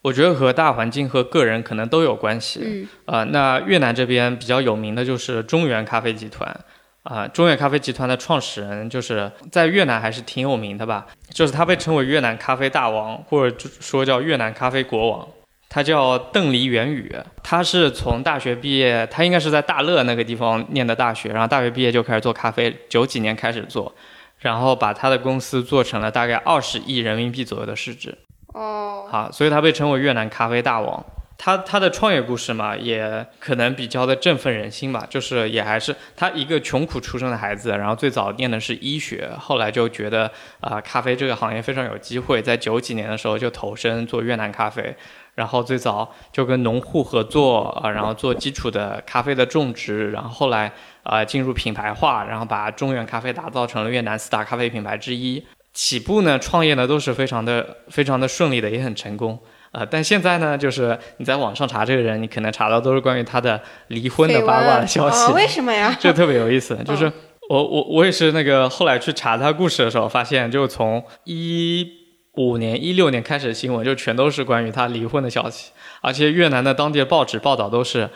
[0.01, 2.61] 我觉得和大环境和个人可能都有关系。
[2.63, 6.59] 嗯，呃，那越南这边比较有名的就是中原咖啡集团。
[7.03, 15.27] 啊、中原咖啡集团的创始人就是在越南还是挺有名的吧，就是他被称为越南咖啡大王，或者说叫越南咖啡国王。
[15.69, 23.95] 他叫邓黎元宇，他是从大学毕业，他应该是在大乐那个地方念的大学，然后大学毕业就开始做咖啡，九几年开始做，
[24.39, 28.15] 然后把他的公司做成了大概二十亿人民币左右的市值。
[28.53, 31.05] 哦，好，所以他被称为越南咖啡大王。
[31.41, 44.93] 他他的创业故事嘛，也可能比较的振奋人心吧，就是也还是他一个穷苦出身的孩子，然后最早念的是医学，后来就觉得啊、咖啡这个行业非常有机会，在九几年的时候就投身做越南咖啡，
[45.35, 50.69] 然后最早就跟农户合作啊、然后做基础的咖啡的种植，然后后来
[51.03, 55.45] 啊进入品牌化，然后把中原咖啡打造成了越南四大咖啡品牌之一。
[55.81, 59.39] 起步呢，创业呢都是非常的非常的顺利的，也很成功。
[59.71, 65.31] 呃，但现在呢，就是你在网上查这个人，你可能查到都是关于他的离婚的八卦的消息。
[65.31, 65.95] 啊为什么呀？
[65.97, 67.09] 这特别有意思，就是
[67.49, 71.87] 我我我也是那个后来去查他故事的时候，发现就从一
[72.33, 78.09] 五年、一六年开始的新闻，就全都是关于他离婚的消息，而且越南的当地的报纸报道都是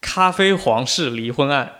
[0.00, 1.72] 咖啡皇室离婚案。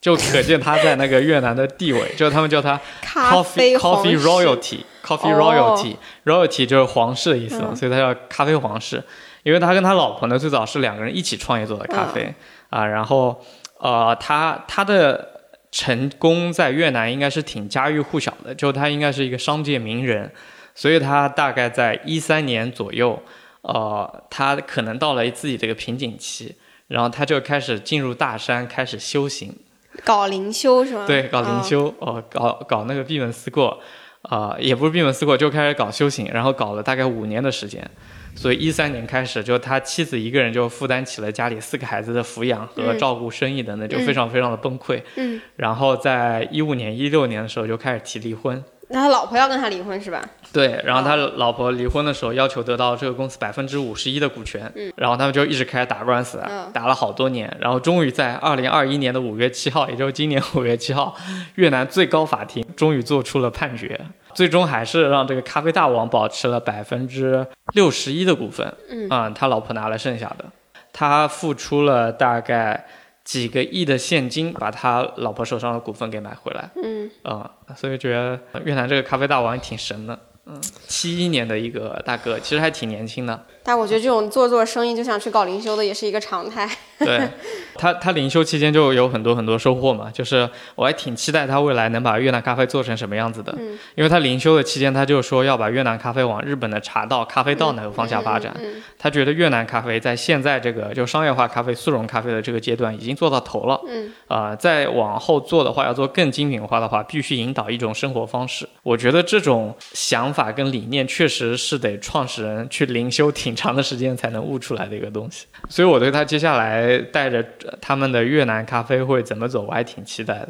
[0.00, 9.02] 就可见他在那个越南的地位， 就他们叫他咖 coffee coffee royalty coffee 哦 royalty、royalty 就是皇室的意思嘛，嗯所以他叫咖啡皇室。
[9.42, 12.34] 因为他跟他老婆呢，最早是两个人一起创业做的咖啡、
[12.68, 13.40] 啊，然后
[13.78, 15.24] 呃，他他的
[15.70, 20.28] 成功在越南应该是挺家喻户晓的，就他应该是一个商界名人，
[20.74, 23.22] 所以他大概在一三年左右，
[23.62, 26.56] 呃，他可能到了自己这个瓶颈期，
[26.88, 29.56] 然后他就开始进入大山，开始修行。
[30.04, 31.04] 搞灵修是吗？
[31.06, 31.62] 对，搞灵啊。
[31.62, 33.78] 修，哦，搞搞那个闭门思过，
[34.22, 37.88] 啊、也不是闭门思过，就开始搞修行，然后搞了大概五年的时间，
[38.34, 45.02] 所以一三年开始，就他妻子一个人就负担起了家里四个孩子的抚养和嗯照顾生意等等，就非常非常的崩溃。
[45.16, 48.62] 嗯，然后在一五年、一六年的时候就开始提离婚。
[48.88, 50.22] 那他老婆要跟他离婚是吧？
[50.52, 51.32] 对，然后他哦。
[51.36, 54.92] 老婆离婚的时候要求得到这个公司百分之五十一的股权，嗯。
[54.96, 56.70] 然后他们就一直开始打官司，嗯。
[56.72, 61.14] 打了好多年，然后终于在二零二一年的五月七号，也就是今年五月七号，
[61.56, 64.00] 越南最高法庭终于做出了判决，
[64.34, 67.44] 最终还是让这个咖啡大王保持了百分之
[67.74, 69.08] 六十一的股份，嗯。
[69.08, 70.44] 啊、他老婆拿了剩下的，
[70.92, 72.86] 他付出了大概
[73.26, 76.70] 几个亿的现金，把他老婆手上的股份给买回来。
[76.82, 80.16] 嗯，啊、所以觉得越南这个咖啡大王也挺神的。
[80.46, 83.44] 嗯，七一年的一个大哥，其实还挺年轻的。
[83.66, 86.70] 但我觉得这种做做生意就想去搞灵修的也是一个常态。
[86.98, 87.28] 对
[87.74, 90.10] 他，他灵修期间就有很多很多收获嘛。
[90.10, 93.52] 就是我还挺期待他未来能把越南咖啡做成什么样子的。
[93.58, 98.56] 嗯因为他灵修的期间，他就说要把越南咖啡往日本的茶道、咖啡道那个方向发展。
[98.62, 103.78] 嗯他觉得越南咖啡在现在这个就商业化咖啡、速溶咖啡的这个阶段已经做到头了。
[103.88, 108.66] 嗯啊、再往后做的话，要做更精品化的话，必须引导一种生活方式。
[108.82, 115.46] 我觉得这种想法跟理念确实是得创始人去灵修挺长的时间才能悟出来的一个东西。
[115.68, 120.48] 所以我对他接下来带着呃他们的越南咖啡会怎么走，我还挺期待的。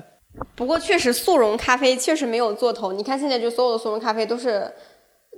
[0.54, 2.92] 不过确实速溶咖啡确实没有做头。
[2.92, 4.70] 你看现在就所有的速溶咖啡都是，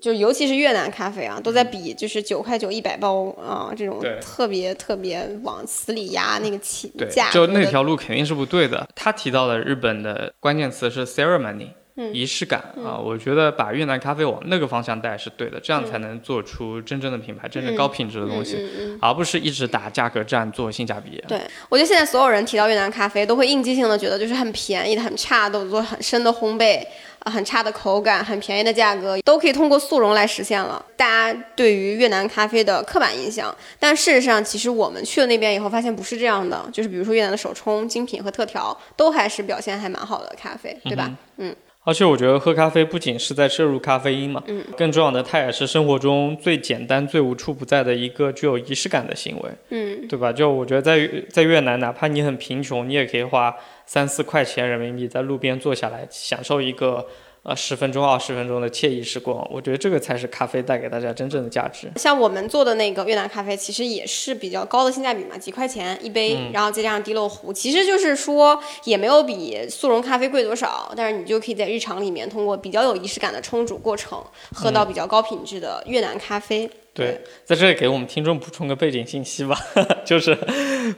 [0.02, 8.88] 就尤其是越南咖啡啊，都在比就是九块九一百包啊这种特别特别往死里压那个起价，就那条路肯定是不对的。
[8.96, 11.68] 他提到的日本的关键词是 ceremony。
[12.00, 18.56] 嗯仪式感啊，我觉得把越南咖啡往那个方向带是对的，这样才能做出真正的品牌、真正高品质的东西，
[19.00, 21.22] 而不是一直打价格战做性价比。
[21.26, 26.80] 对，我觉得现在所有人提到越南咖啡，都会应激性的觉得就是很便宜的、很差的，做很深的烘焙，
[27.18, 30.80] 啊，很差的口感，很便宜的价格，都可以通过速溶来实现了。
[30.96, 36.64] 大家对于越南咖啡的刻板印象，但事实上，其实我们去了那边以后，发现不是这样的。
[36.72, 41.10] 就是比如说越南的手冲、精品和特调，都还是表现还蛮好的咖啡，对吧？
[41.38, 41.54] 嗯
[41.88, 50.30] 而且我觉得喝咖啡不仅是在摄入咖啡因嘛，嗯更重要的它也是生活中最简单、最无处不在的一个具有仪式感的行为，嗯对吧？
[50.30, 53.54] 就我觉得在在越南，哪怕你很贫穷，你也可以花
[53.86, 57.06] 三四块钱人民币在路边坐下来，享受一个
[57.48, 59.46] 呃十分钟、二十分钟的惬意时光。
[59.50, 61.90] 我觉得这个才是咖啡带给大家真正的价值。
[61.96, 76.70] 像我们做的那个越南咖啡，其实也是比较高的性价比嘛，几块钱一杯，然后再加上滴漏壶，其实就是说也没有比速溶咖啡贵多少，但是你就可以在日常里面通过比较有仪式感的冲煮过程，喝到比较高品质的越南咖啡。
[76.98, 79.56] 对，在这里给我们听众补充个背景信息吧，
[80.04, 80.36] 就是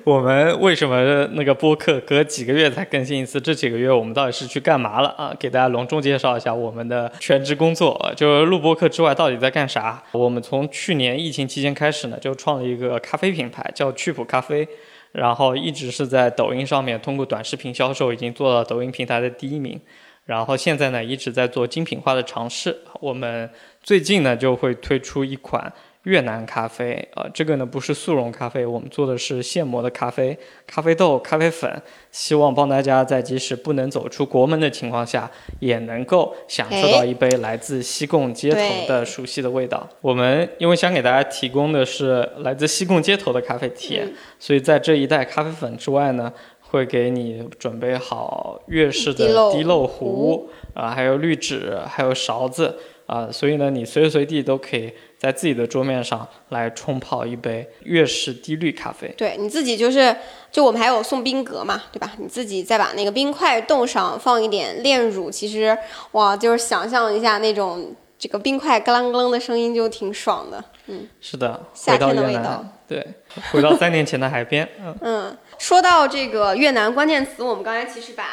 [0.02, 3.38] 我们为什么那个播客隔几个月才更新一次？
[3.38, 5.36] 这几个月我们到底是去干嘛了啊？
[5.38, 10.03] 给大家隆重介绍一下我们的全职工作，就是录播客之外到底在干啥？
[10.12, 14.66] 我们从去年疫情期间开始呢，就创了一个咖啡品牌，叫趣普咖啡。
[15.12, 19.78] 然后一直是在抖音上面通过短视频销售，已经做到抖音平台的第一名。
[20.24, 22.78] 然后现在呢，一直在做精品化的尝试。
[23.01, 23.51] 我们
[23.82, 25.72] 最近呢就会推出一款
[26.05, 31.70] 越南咖啡，呃，这个呢不是速溶咖啡，我们做的是现磨的咖啡，咖啡豆、咖啡粉，
[32.11, 39.86] 希望帮大家在即使不能走出国门的情况下，也能够享受到一杯来自西贡街头的熟悉的味道。
[40.01, 46.32] 我们因为想给大家提供的是来自西贡街头的咖啡体验，所以在这一袋咖啡粉之外呢。
[46.72, 52.78] 会给你准备好粤式的滴漏壶啊，还有滤纸，还有勺子
[53.11, 59.12] 啊，所以呢，你随时随地都可以在自己的桌面上来冲泡一杯越式低滤咖啡。
[59.18, 60.14] 对，你自己就是，
[60.52, 62.12] 就我们还有送冰格嘛，对吧？
[62.18, 65.76] 你自己再把那个冰块冻上，放一点炼乳，其实
[66.12, 70.64] 哇，就是想象一下那种这个冰块咯啷咯啷的声音，就挺爽的。
[70.86, 72.64] 嗯，是的，夏天的味道。
[72.86, 73.04] 对，
[73.50, 74.68] 回到三年前的海边。
[74.80, 75.36] 嗯嗯。
[75.58, 78.24] 说到这个越南关键词，我们刚才其实把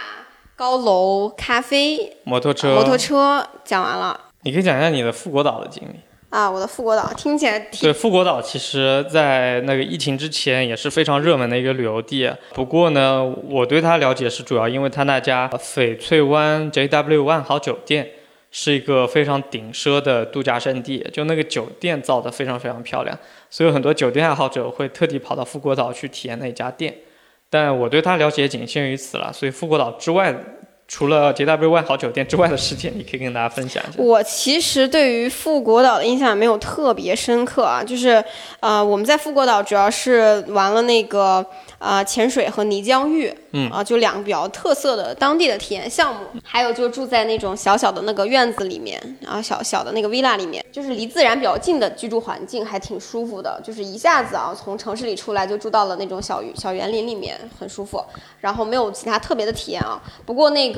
[0.55, 4.21] 高楼、咖啡、摩托车、摩托车讲完了。
[4.47, 6.49] 你可以讲一下你的富国岛的经历啊！
[6.49, 12.33] 我的富国岛听起来对富国岛，其实在那个疫情之前也是非常热门的一个旅游地。
[12.53, 18.09] 不过呢，我对它了解是主要因为它那家翡翠湾 JW 万豪酒店
[18.49, 23.19] 是一个非常顶奢的度假胜地，就那个酒店造的非常非常漂亮，
[23.49, 26.95] 所以很多酒店爱好者会特地跑到富国岛去体验那家店。
[27.49, 30.33] 但我对它了解仅限于此了，所以富国岛之外，
[30.87, 34.01] 除了 JW 万豪酒店之外的事件，你可以跟大家分享一下。
[34.01, 38.23] 我其实对于富国岛的印象没有特别深刻啊，就是，
[38.61, 41.45] 呃，我们在富国岛主要是玩了那个。
[41.79, 46.21] 啊，潜水和泥浆浴，嗯啊，就两个比较特色的当地的体验项目。
[46.43, 53.61] 还有就住在那种小小的那个院子里面，然后小小的那个 villa 里面，就是离自然比较近的居住环境，还挺舒服的。
[53.63, 58.03] 就是一下子啊，从城市里出来就住到了那种小小园林里面，很舒服。
[58.41, 60.01] 然后没有其他特别的体验啊。
[60.25, 60.76] 不过那个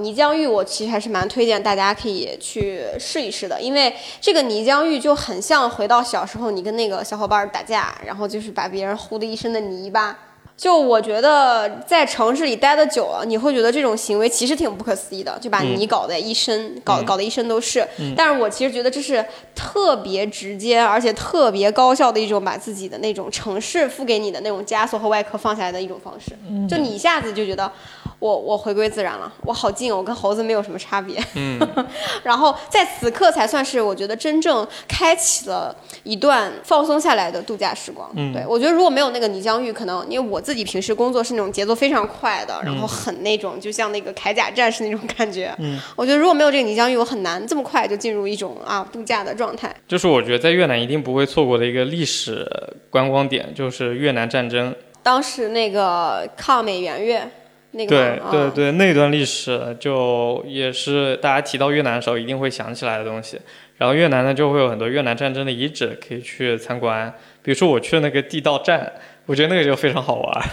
[0.00, 10.18] 泥浆浴，我其实还是蛮推荐大家可以去试一试的，因为这个泥浆浴就很像回到小时候你跟那个小伙伴打架，然后就是把别人糊的一身的泥巴。
[10.56, 17.82] 就我觉得在城市里待的久了，你会觉得这种行为其实挺不可思议的，就把泥搞得一身，搞搞得一身都是。
[18.14, 19.24] 但是我其实觉得这是
[19.54, 26.32] 特别直接而且特别高效的一种把自己的那种城市付给你的那种枷锁和外壳放下来的一种方式。
[26.68, 27.72] 就你一下子就觉得。
[28.20, 31.18] 我我回归自然了，我好近，我跟猴子没有什么差别。
[31.34, 31.58] 嗯，
[32.22, 38.08] 然后在此刻才算是我觉得真正开启了一段放松下来的度假时光。
[38.14, 45.54] 嗯，对我觉得如果没有那个泥浆浴，可能因为我自己平时工作是那种节奏非常快的，然后很那种就像那个铠甲战士那种感觉。
[45.58, 49.74] 嗯，我觉得如果没有这个泥浆浴，我很难这么快就进入一种啊度假的状态。
[49.88, 52.46] 就是我觉得在越南一定不会错过的一个历史
[52.90, 54.74] 观光点，就是越南战争。
[55.02, 57.26] 当时那个抗美援越。
[57.72, 63.38] 对对对，那段历史就也是大家提到越南的时候一定会想起来的东西。
[63.78, 67.10] 然后越南呢，就会有很多越南战争的遗址可以去参观，
[67.42, 68.92] 比如说我去的那个地道战，
[69.24, 70.44] 我觉得那个就非常好玩。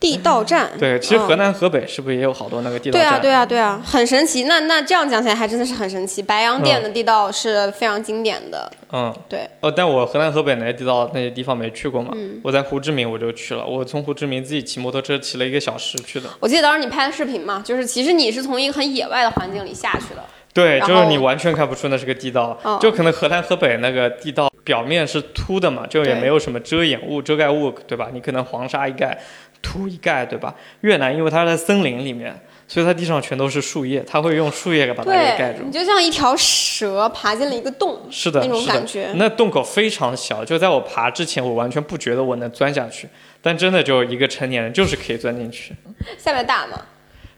[0.00, 3.02] 地道战，对，其实河南、河北是不是也有好多那个地道站？
[3.02, 4.44] 对啊，对啊，对啊，很神奇。
[4.44, 6.22] 那那这样讲起来还真的是很神奇。
[6.22, 8.72] 白洋淀的地道是非常经典的。
[8.92, 9.46] 嗯，对。
[9.60, 12.12] 哦，但我河南、河北那些地道那些地方没去过嘛。
[12.14, 12.40] 嗯。
[12.42, 16.30] 我在胡志明我就去了，我从胡志明自己骑摩托车骑了一个小时去的。
[16.40, 20.24] 我记得当时你拍的视频嘛，就是其实你是从一个很野外的环境里下去的。
[20.52, 28.08] 对，就是你完全看不出那是个地道，就可能河南、河北那个地道表面是凸的嘛，就也没有什么遮掩物、遮盖物，对吧？
[28.12, 29.16] 你可能黄沙一盖。
[29.62, 30.54] 土一盖，对吧？
[30.80, 32.34] 越南因为它在森林里面，
[32.66, 35.62] 所以它地上全都是树叶，它会用树叶给把它给盖住。
[35.64, 39.10] 你就像一条蛇爬进了一个洞，是的，那种感觉。
[39.14, 43.08] 那洞口非常小，就在我爬之前，我完全不觉得我能钻下去，
[43.42, 45.74] 但真的就一个成年人就是可以钻进去。
[46.18, 46.80] 下面大吗？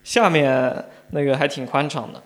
[0.05, 2.23] 下面那个还挺宽敞的。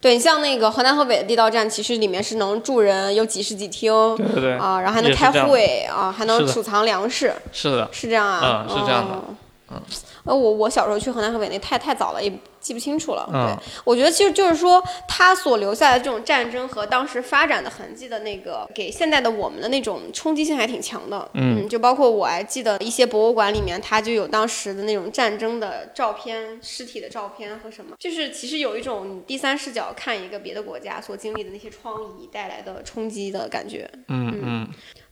[0.00, 9.22] 对，像那个河南河北的地道战，其实里面是能住人，有几室几厅，对对对，啊，然后还能开会啊，还能储藏粮食，是的，是这样啊，嗯，是这样的，
[9.70, 9.80] 嗯。
[10.24, 13.26] 呃，我我小时候去河南河北那太太早了，也记不清楚了。
[13.32, 21.26] 对，我觉得其实就是说，他所留下的这种战争和当时发展的痕迹的那个，给现在的我们的那种冲击性还挺强的。
[21.32, 33.90] 嗯，就包括我还记得一些博物馆里面，它就有当时的那种战争的照片、尸体的照片和什么，就是其实有一种你第三视角看一个别的国家所经历的那些疮痍带来的冲击的感觉。
[34.08, 34.68] 嗯嗯。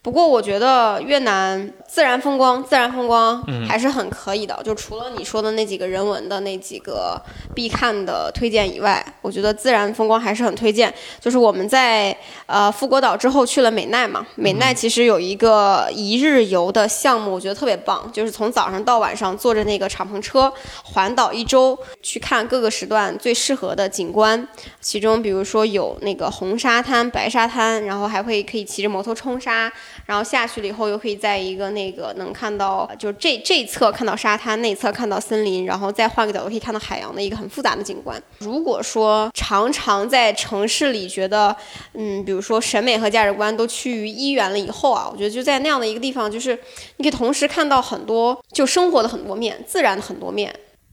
[0.09, 4.59] 不过我觉得越南自然风光，自然风光还是很可以的。
[4.65, 7.21] 就除了你说的那几个人文的那几个
[7.55, 10.91] 必看的推荐以外，我觉得自然风光还是很推荐。
[11.21, 20.51] 就是我们在呃富国岛之后去了美奈嘛，美奈其实有一个一日游的项目，我觉得特别棒，就是从早上到晚上坐着那个敞篷车
[20.85, 24.49] 环岛一周，去看各个时段最适合的景观。
[24.81, 29.71] 其中比如说有那个红沙滩、白沙滩，然后还会可以骑着摩托冲沙，
[30.09, 38.19] 然后下去了以后又可以在一个那个能看到，就这这一侧看到沙滩，那侧看到森林，然后再换个角度可以看到海洋的一个很复杂的景观。
[38.39, 41.55] 如果说常常在城市里觉得，
[41.93, 46.59] 嗯，比如说审美和价值观都趋于一元了以后啊，我觉得就在那样的一个地方，就是
[46.97, 50.51] 你可以同时看到很多就生活的很多面，自然的很多面，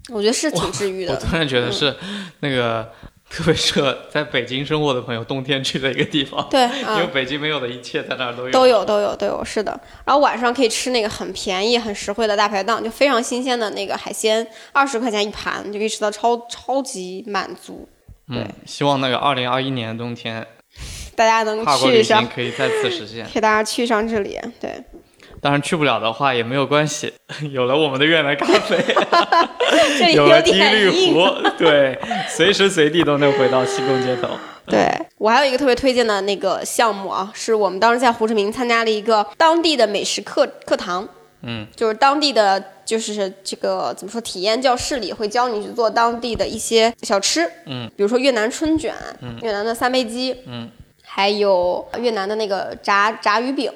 [0.09, 1.13] 我觉得是挺治愈的。
[1.13, 1.95] 我突然觉得是
[2.41, 2.91] 那个。
[3.35, 6.63] 特别适合在北京生活的朋友冬天去的一个地方，对，
[6.95, 9.77] 因为北京没有的一切在那儿都有，都有，都有，都有，是的。
[10.05, 17.85] 然后晚上可以吃那个很便宜、很实惠的大排档，就非常新鲜的那个海鲜，二十块钱一盘就可以吃到超超级满足。
[18.29, 20.47] 嗯，希望那个二零二一年冬天，
[21.17, 24.81] 大家能去上，可以再次实现， 给大家去上这里，对。
[25.45, 27.13] 当然去不了的话也没有关系，
[27.53, 28.83] 有了我们的越南咖啡，
[30.11, 31.23] 有了滴绿湖，
[31.55, 31.95] 对，
[32.27, 34.27] 随时随地都能回到西贡街头。
[34.65, 41.07] 对我还有一个特别推荐的那个项目啊，是我们当时在胡志明参加了一个当地的美食课课堂，
[41.43, 50.67] 嗯，就是当地的就是这个怎么说体验教室里会教你去做当地的一些小吃，嗯，比如说越南春卷，嗯，越南的三杯鸡，嗯。
[51.17, 53.71] 还有越南的那个炸炸鱼饼，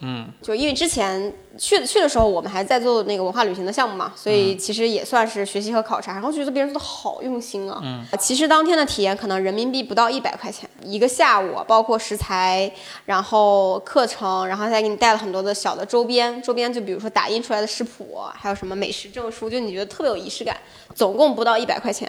[0.00, 6.12] 嗯，就因为之前去去的时候，我们还在做那个文化旅行的项目嘛，所以其实也算是学习和考察。
[6.12, 12.70] 然后觉得别人做的好用心啊，嗯，其实当天的体验可能人民币不到一百块钱一个下午，包括食材，
[13.06, 20.56] 然后课程，然后再给你带了很多的小的周边，周边就比如说打印出来的食谱，还有什么美食证书，就你觉得特别有仪式感，
[20.94, 22.08] 总共不到一百块钱。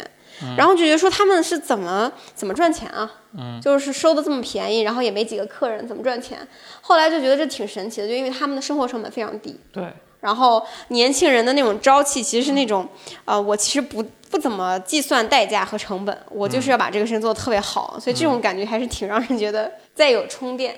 [0.58, 3.12] 然后就觉得说他们是怎么怎么赚钱啊？
[3.38, 6.48] 嗯，就是收的这么便宜，然后也没几个客人，怎么赚钱？
[6.82, 9.60] 后来就觉得这挺神奇的，就因为他们的生活成本非常低。
[9.72, 9.92] 对。
[10.22, 12.88] 然后年轻人的那种朝气，其实是那种，
[13.26, 20.76] 呃，我其实不不怎么计算代价和成本，我就是要把这个事情做得特别好，所以这种感觉还是挺让人觉得在有充电，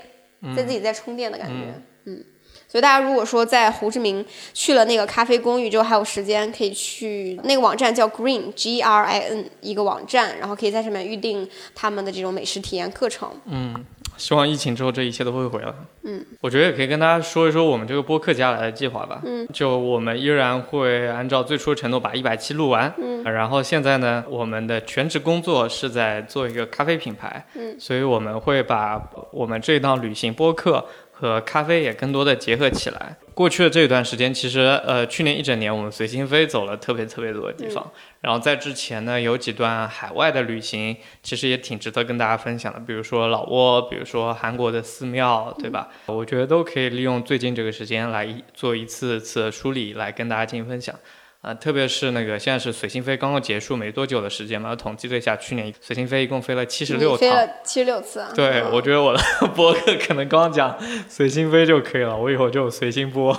[0.54, 1.74] 在自己在充电的感觉，
[2.06, 2.24] 嗯。
[2.68, 13.30] 所以大家如果说在胡志明去了那个咖啡公寓之后，还有时间可以去那个网站叫 Green G R I N 一个网站，然后可以在上面预定他们的这种美食体验课程。
[13.46, 13.74] 嗯，
[14.18, 15.74] 希望疫情之后这一切都会回来。
[16.04, 19.22] 嗯，我觉得也可以跟大家说一说我们这个播客接下来的计划吧。
[19.26, 22.94] 嗯，就我们依然会按照最初的承诺把一百期录完。
[22.98, 27.46] 嗯，然后现在呢，我们的全职工作是在做一个咖啡品牌。
[27.56, 29.02] 嗯，所以我们会把
[29.32, 30.86] 我们这档旅行播客。
[31.20, 33.18] 和咖啡也更多的结合起来。
[33.34, 37.92] 过去的这一段时间，其实呃，去年一整年我们随心飞走了特别特别多的地方。
[38.22, 42.80] 然后在之前呢，有几段海外的旅行，其实也挺值得跟大家分享的。
[42.80, 45.88] 比如说老挝，比如说韩国的寺庙，对吧？
[46.08, 50.96] 我觉得都可以利用最近这个时间来做一次次梳理，来跟大家进行分享。
[51.42, 58.30] 啊，特别是那个现在是随心飞刚刚结束没多久的时间嘛，统计了一下，去年随心飞一共飞了七十六趟，飞了七十六次啊。
[58.36, 59.20] 对，我觉得我的
[59.56, 60.78] 播客可能刚讲
[61.08, 63.38] 随心飞就可以了，我以后就随心播，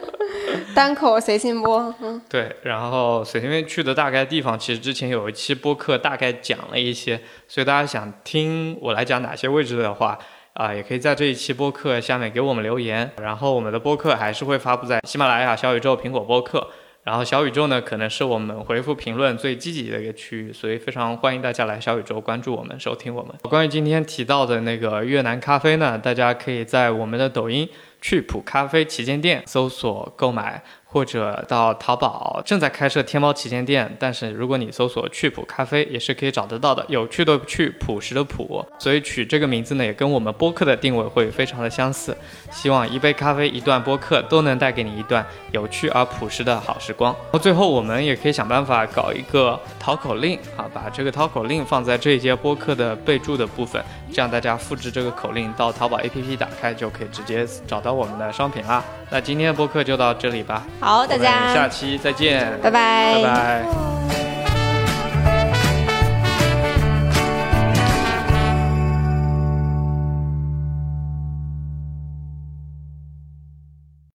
[0.74, 1.94] 单口随心播。
[2.00, 10.18] 嗯，对，然后随心飞去的大概地方，其实之前有一期播客大概讲了一些，所以大家想听我来讲哪些位置的话，
[10.54, 16.68] 啊，也可以在这一期播客下面给我们留言，然后我们的播客还是会发布在喜马拉雅、小宇宙、苹果播客。
[17.06, 23.32] 然后小宇宙呢，可能是我们回复评论最积极的一个区域，所以非常欢迎大家来小宇宙关注我们、收听我们。
[23.44, 27.68] 关于今天提到的那个越南咖啡呢，大家可以在我们的抖音
[28.00, 30.60] 趣普咖啡旗舰店搜索购买。
[30.96, 36.82] 或者到淘宝正在开设天猫旗舰店，但是如果你搜索趣普咖啡也是可以找得到的。
[36.88, 42.16] 有趣的趣，朴实的朴，所以取这个名字呢也跟我们播客的定位会非常的相似。
[42.50, 45.22] 希望一杯咖啡一段播客都能带给你一段
[45.52, 47.14] 有趣而朴实的好时光。
[47.30, 58.82] 那最后我们也可以想办法搞一个淘口令啊，把这个淘口令放在这一节播客的备注的部分，这样大家复制这个口令到淘宝 APP 打开就可以直接找到我们的商品啦。
[59.10, 60.66] 那今天的播客就到这里吧。
[60.86, 61.34] 好大家。
[61.34, 62.46] 我们下期再见。
[62.62, 64.55] 拜拜。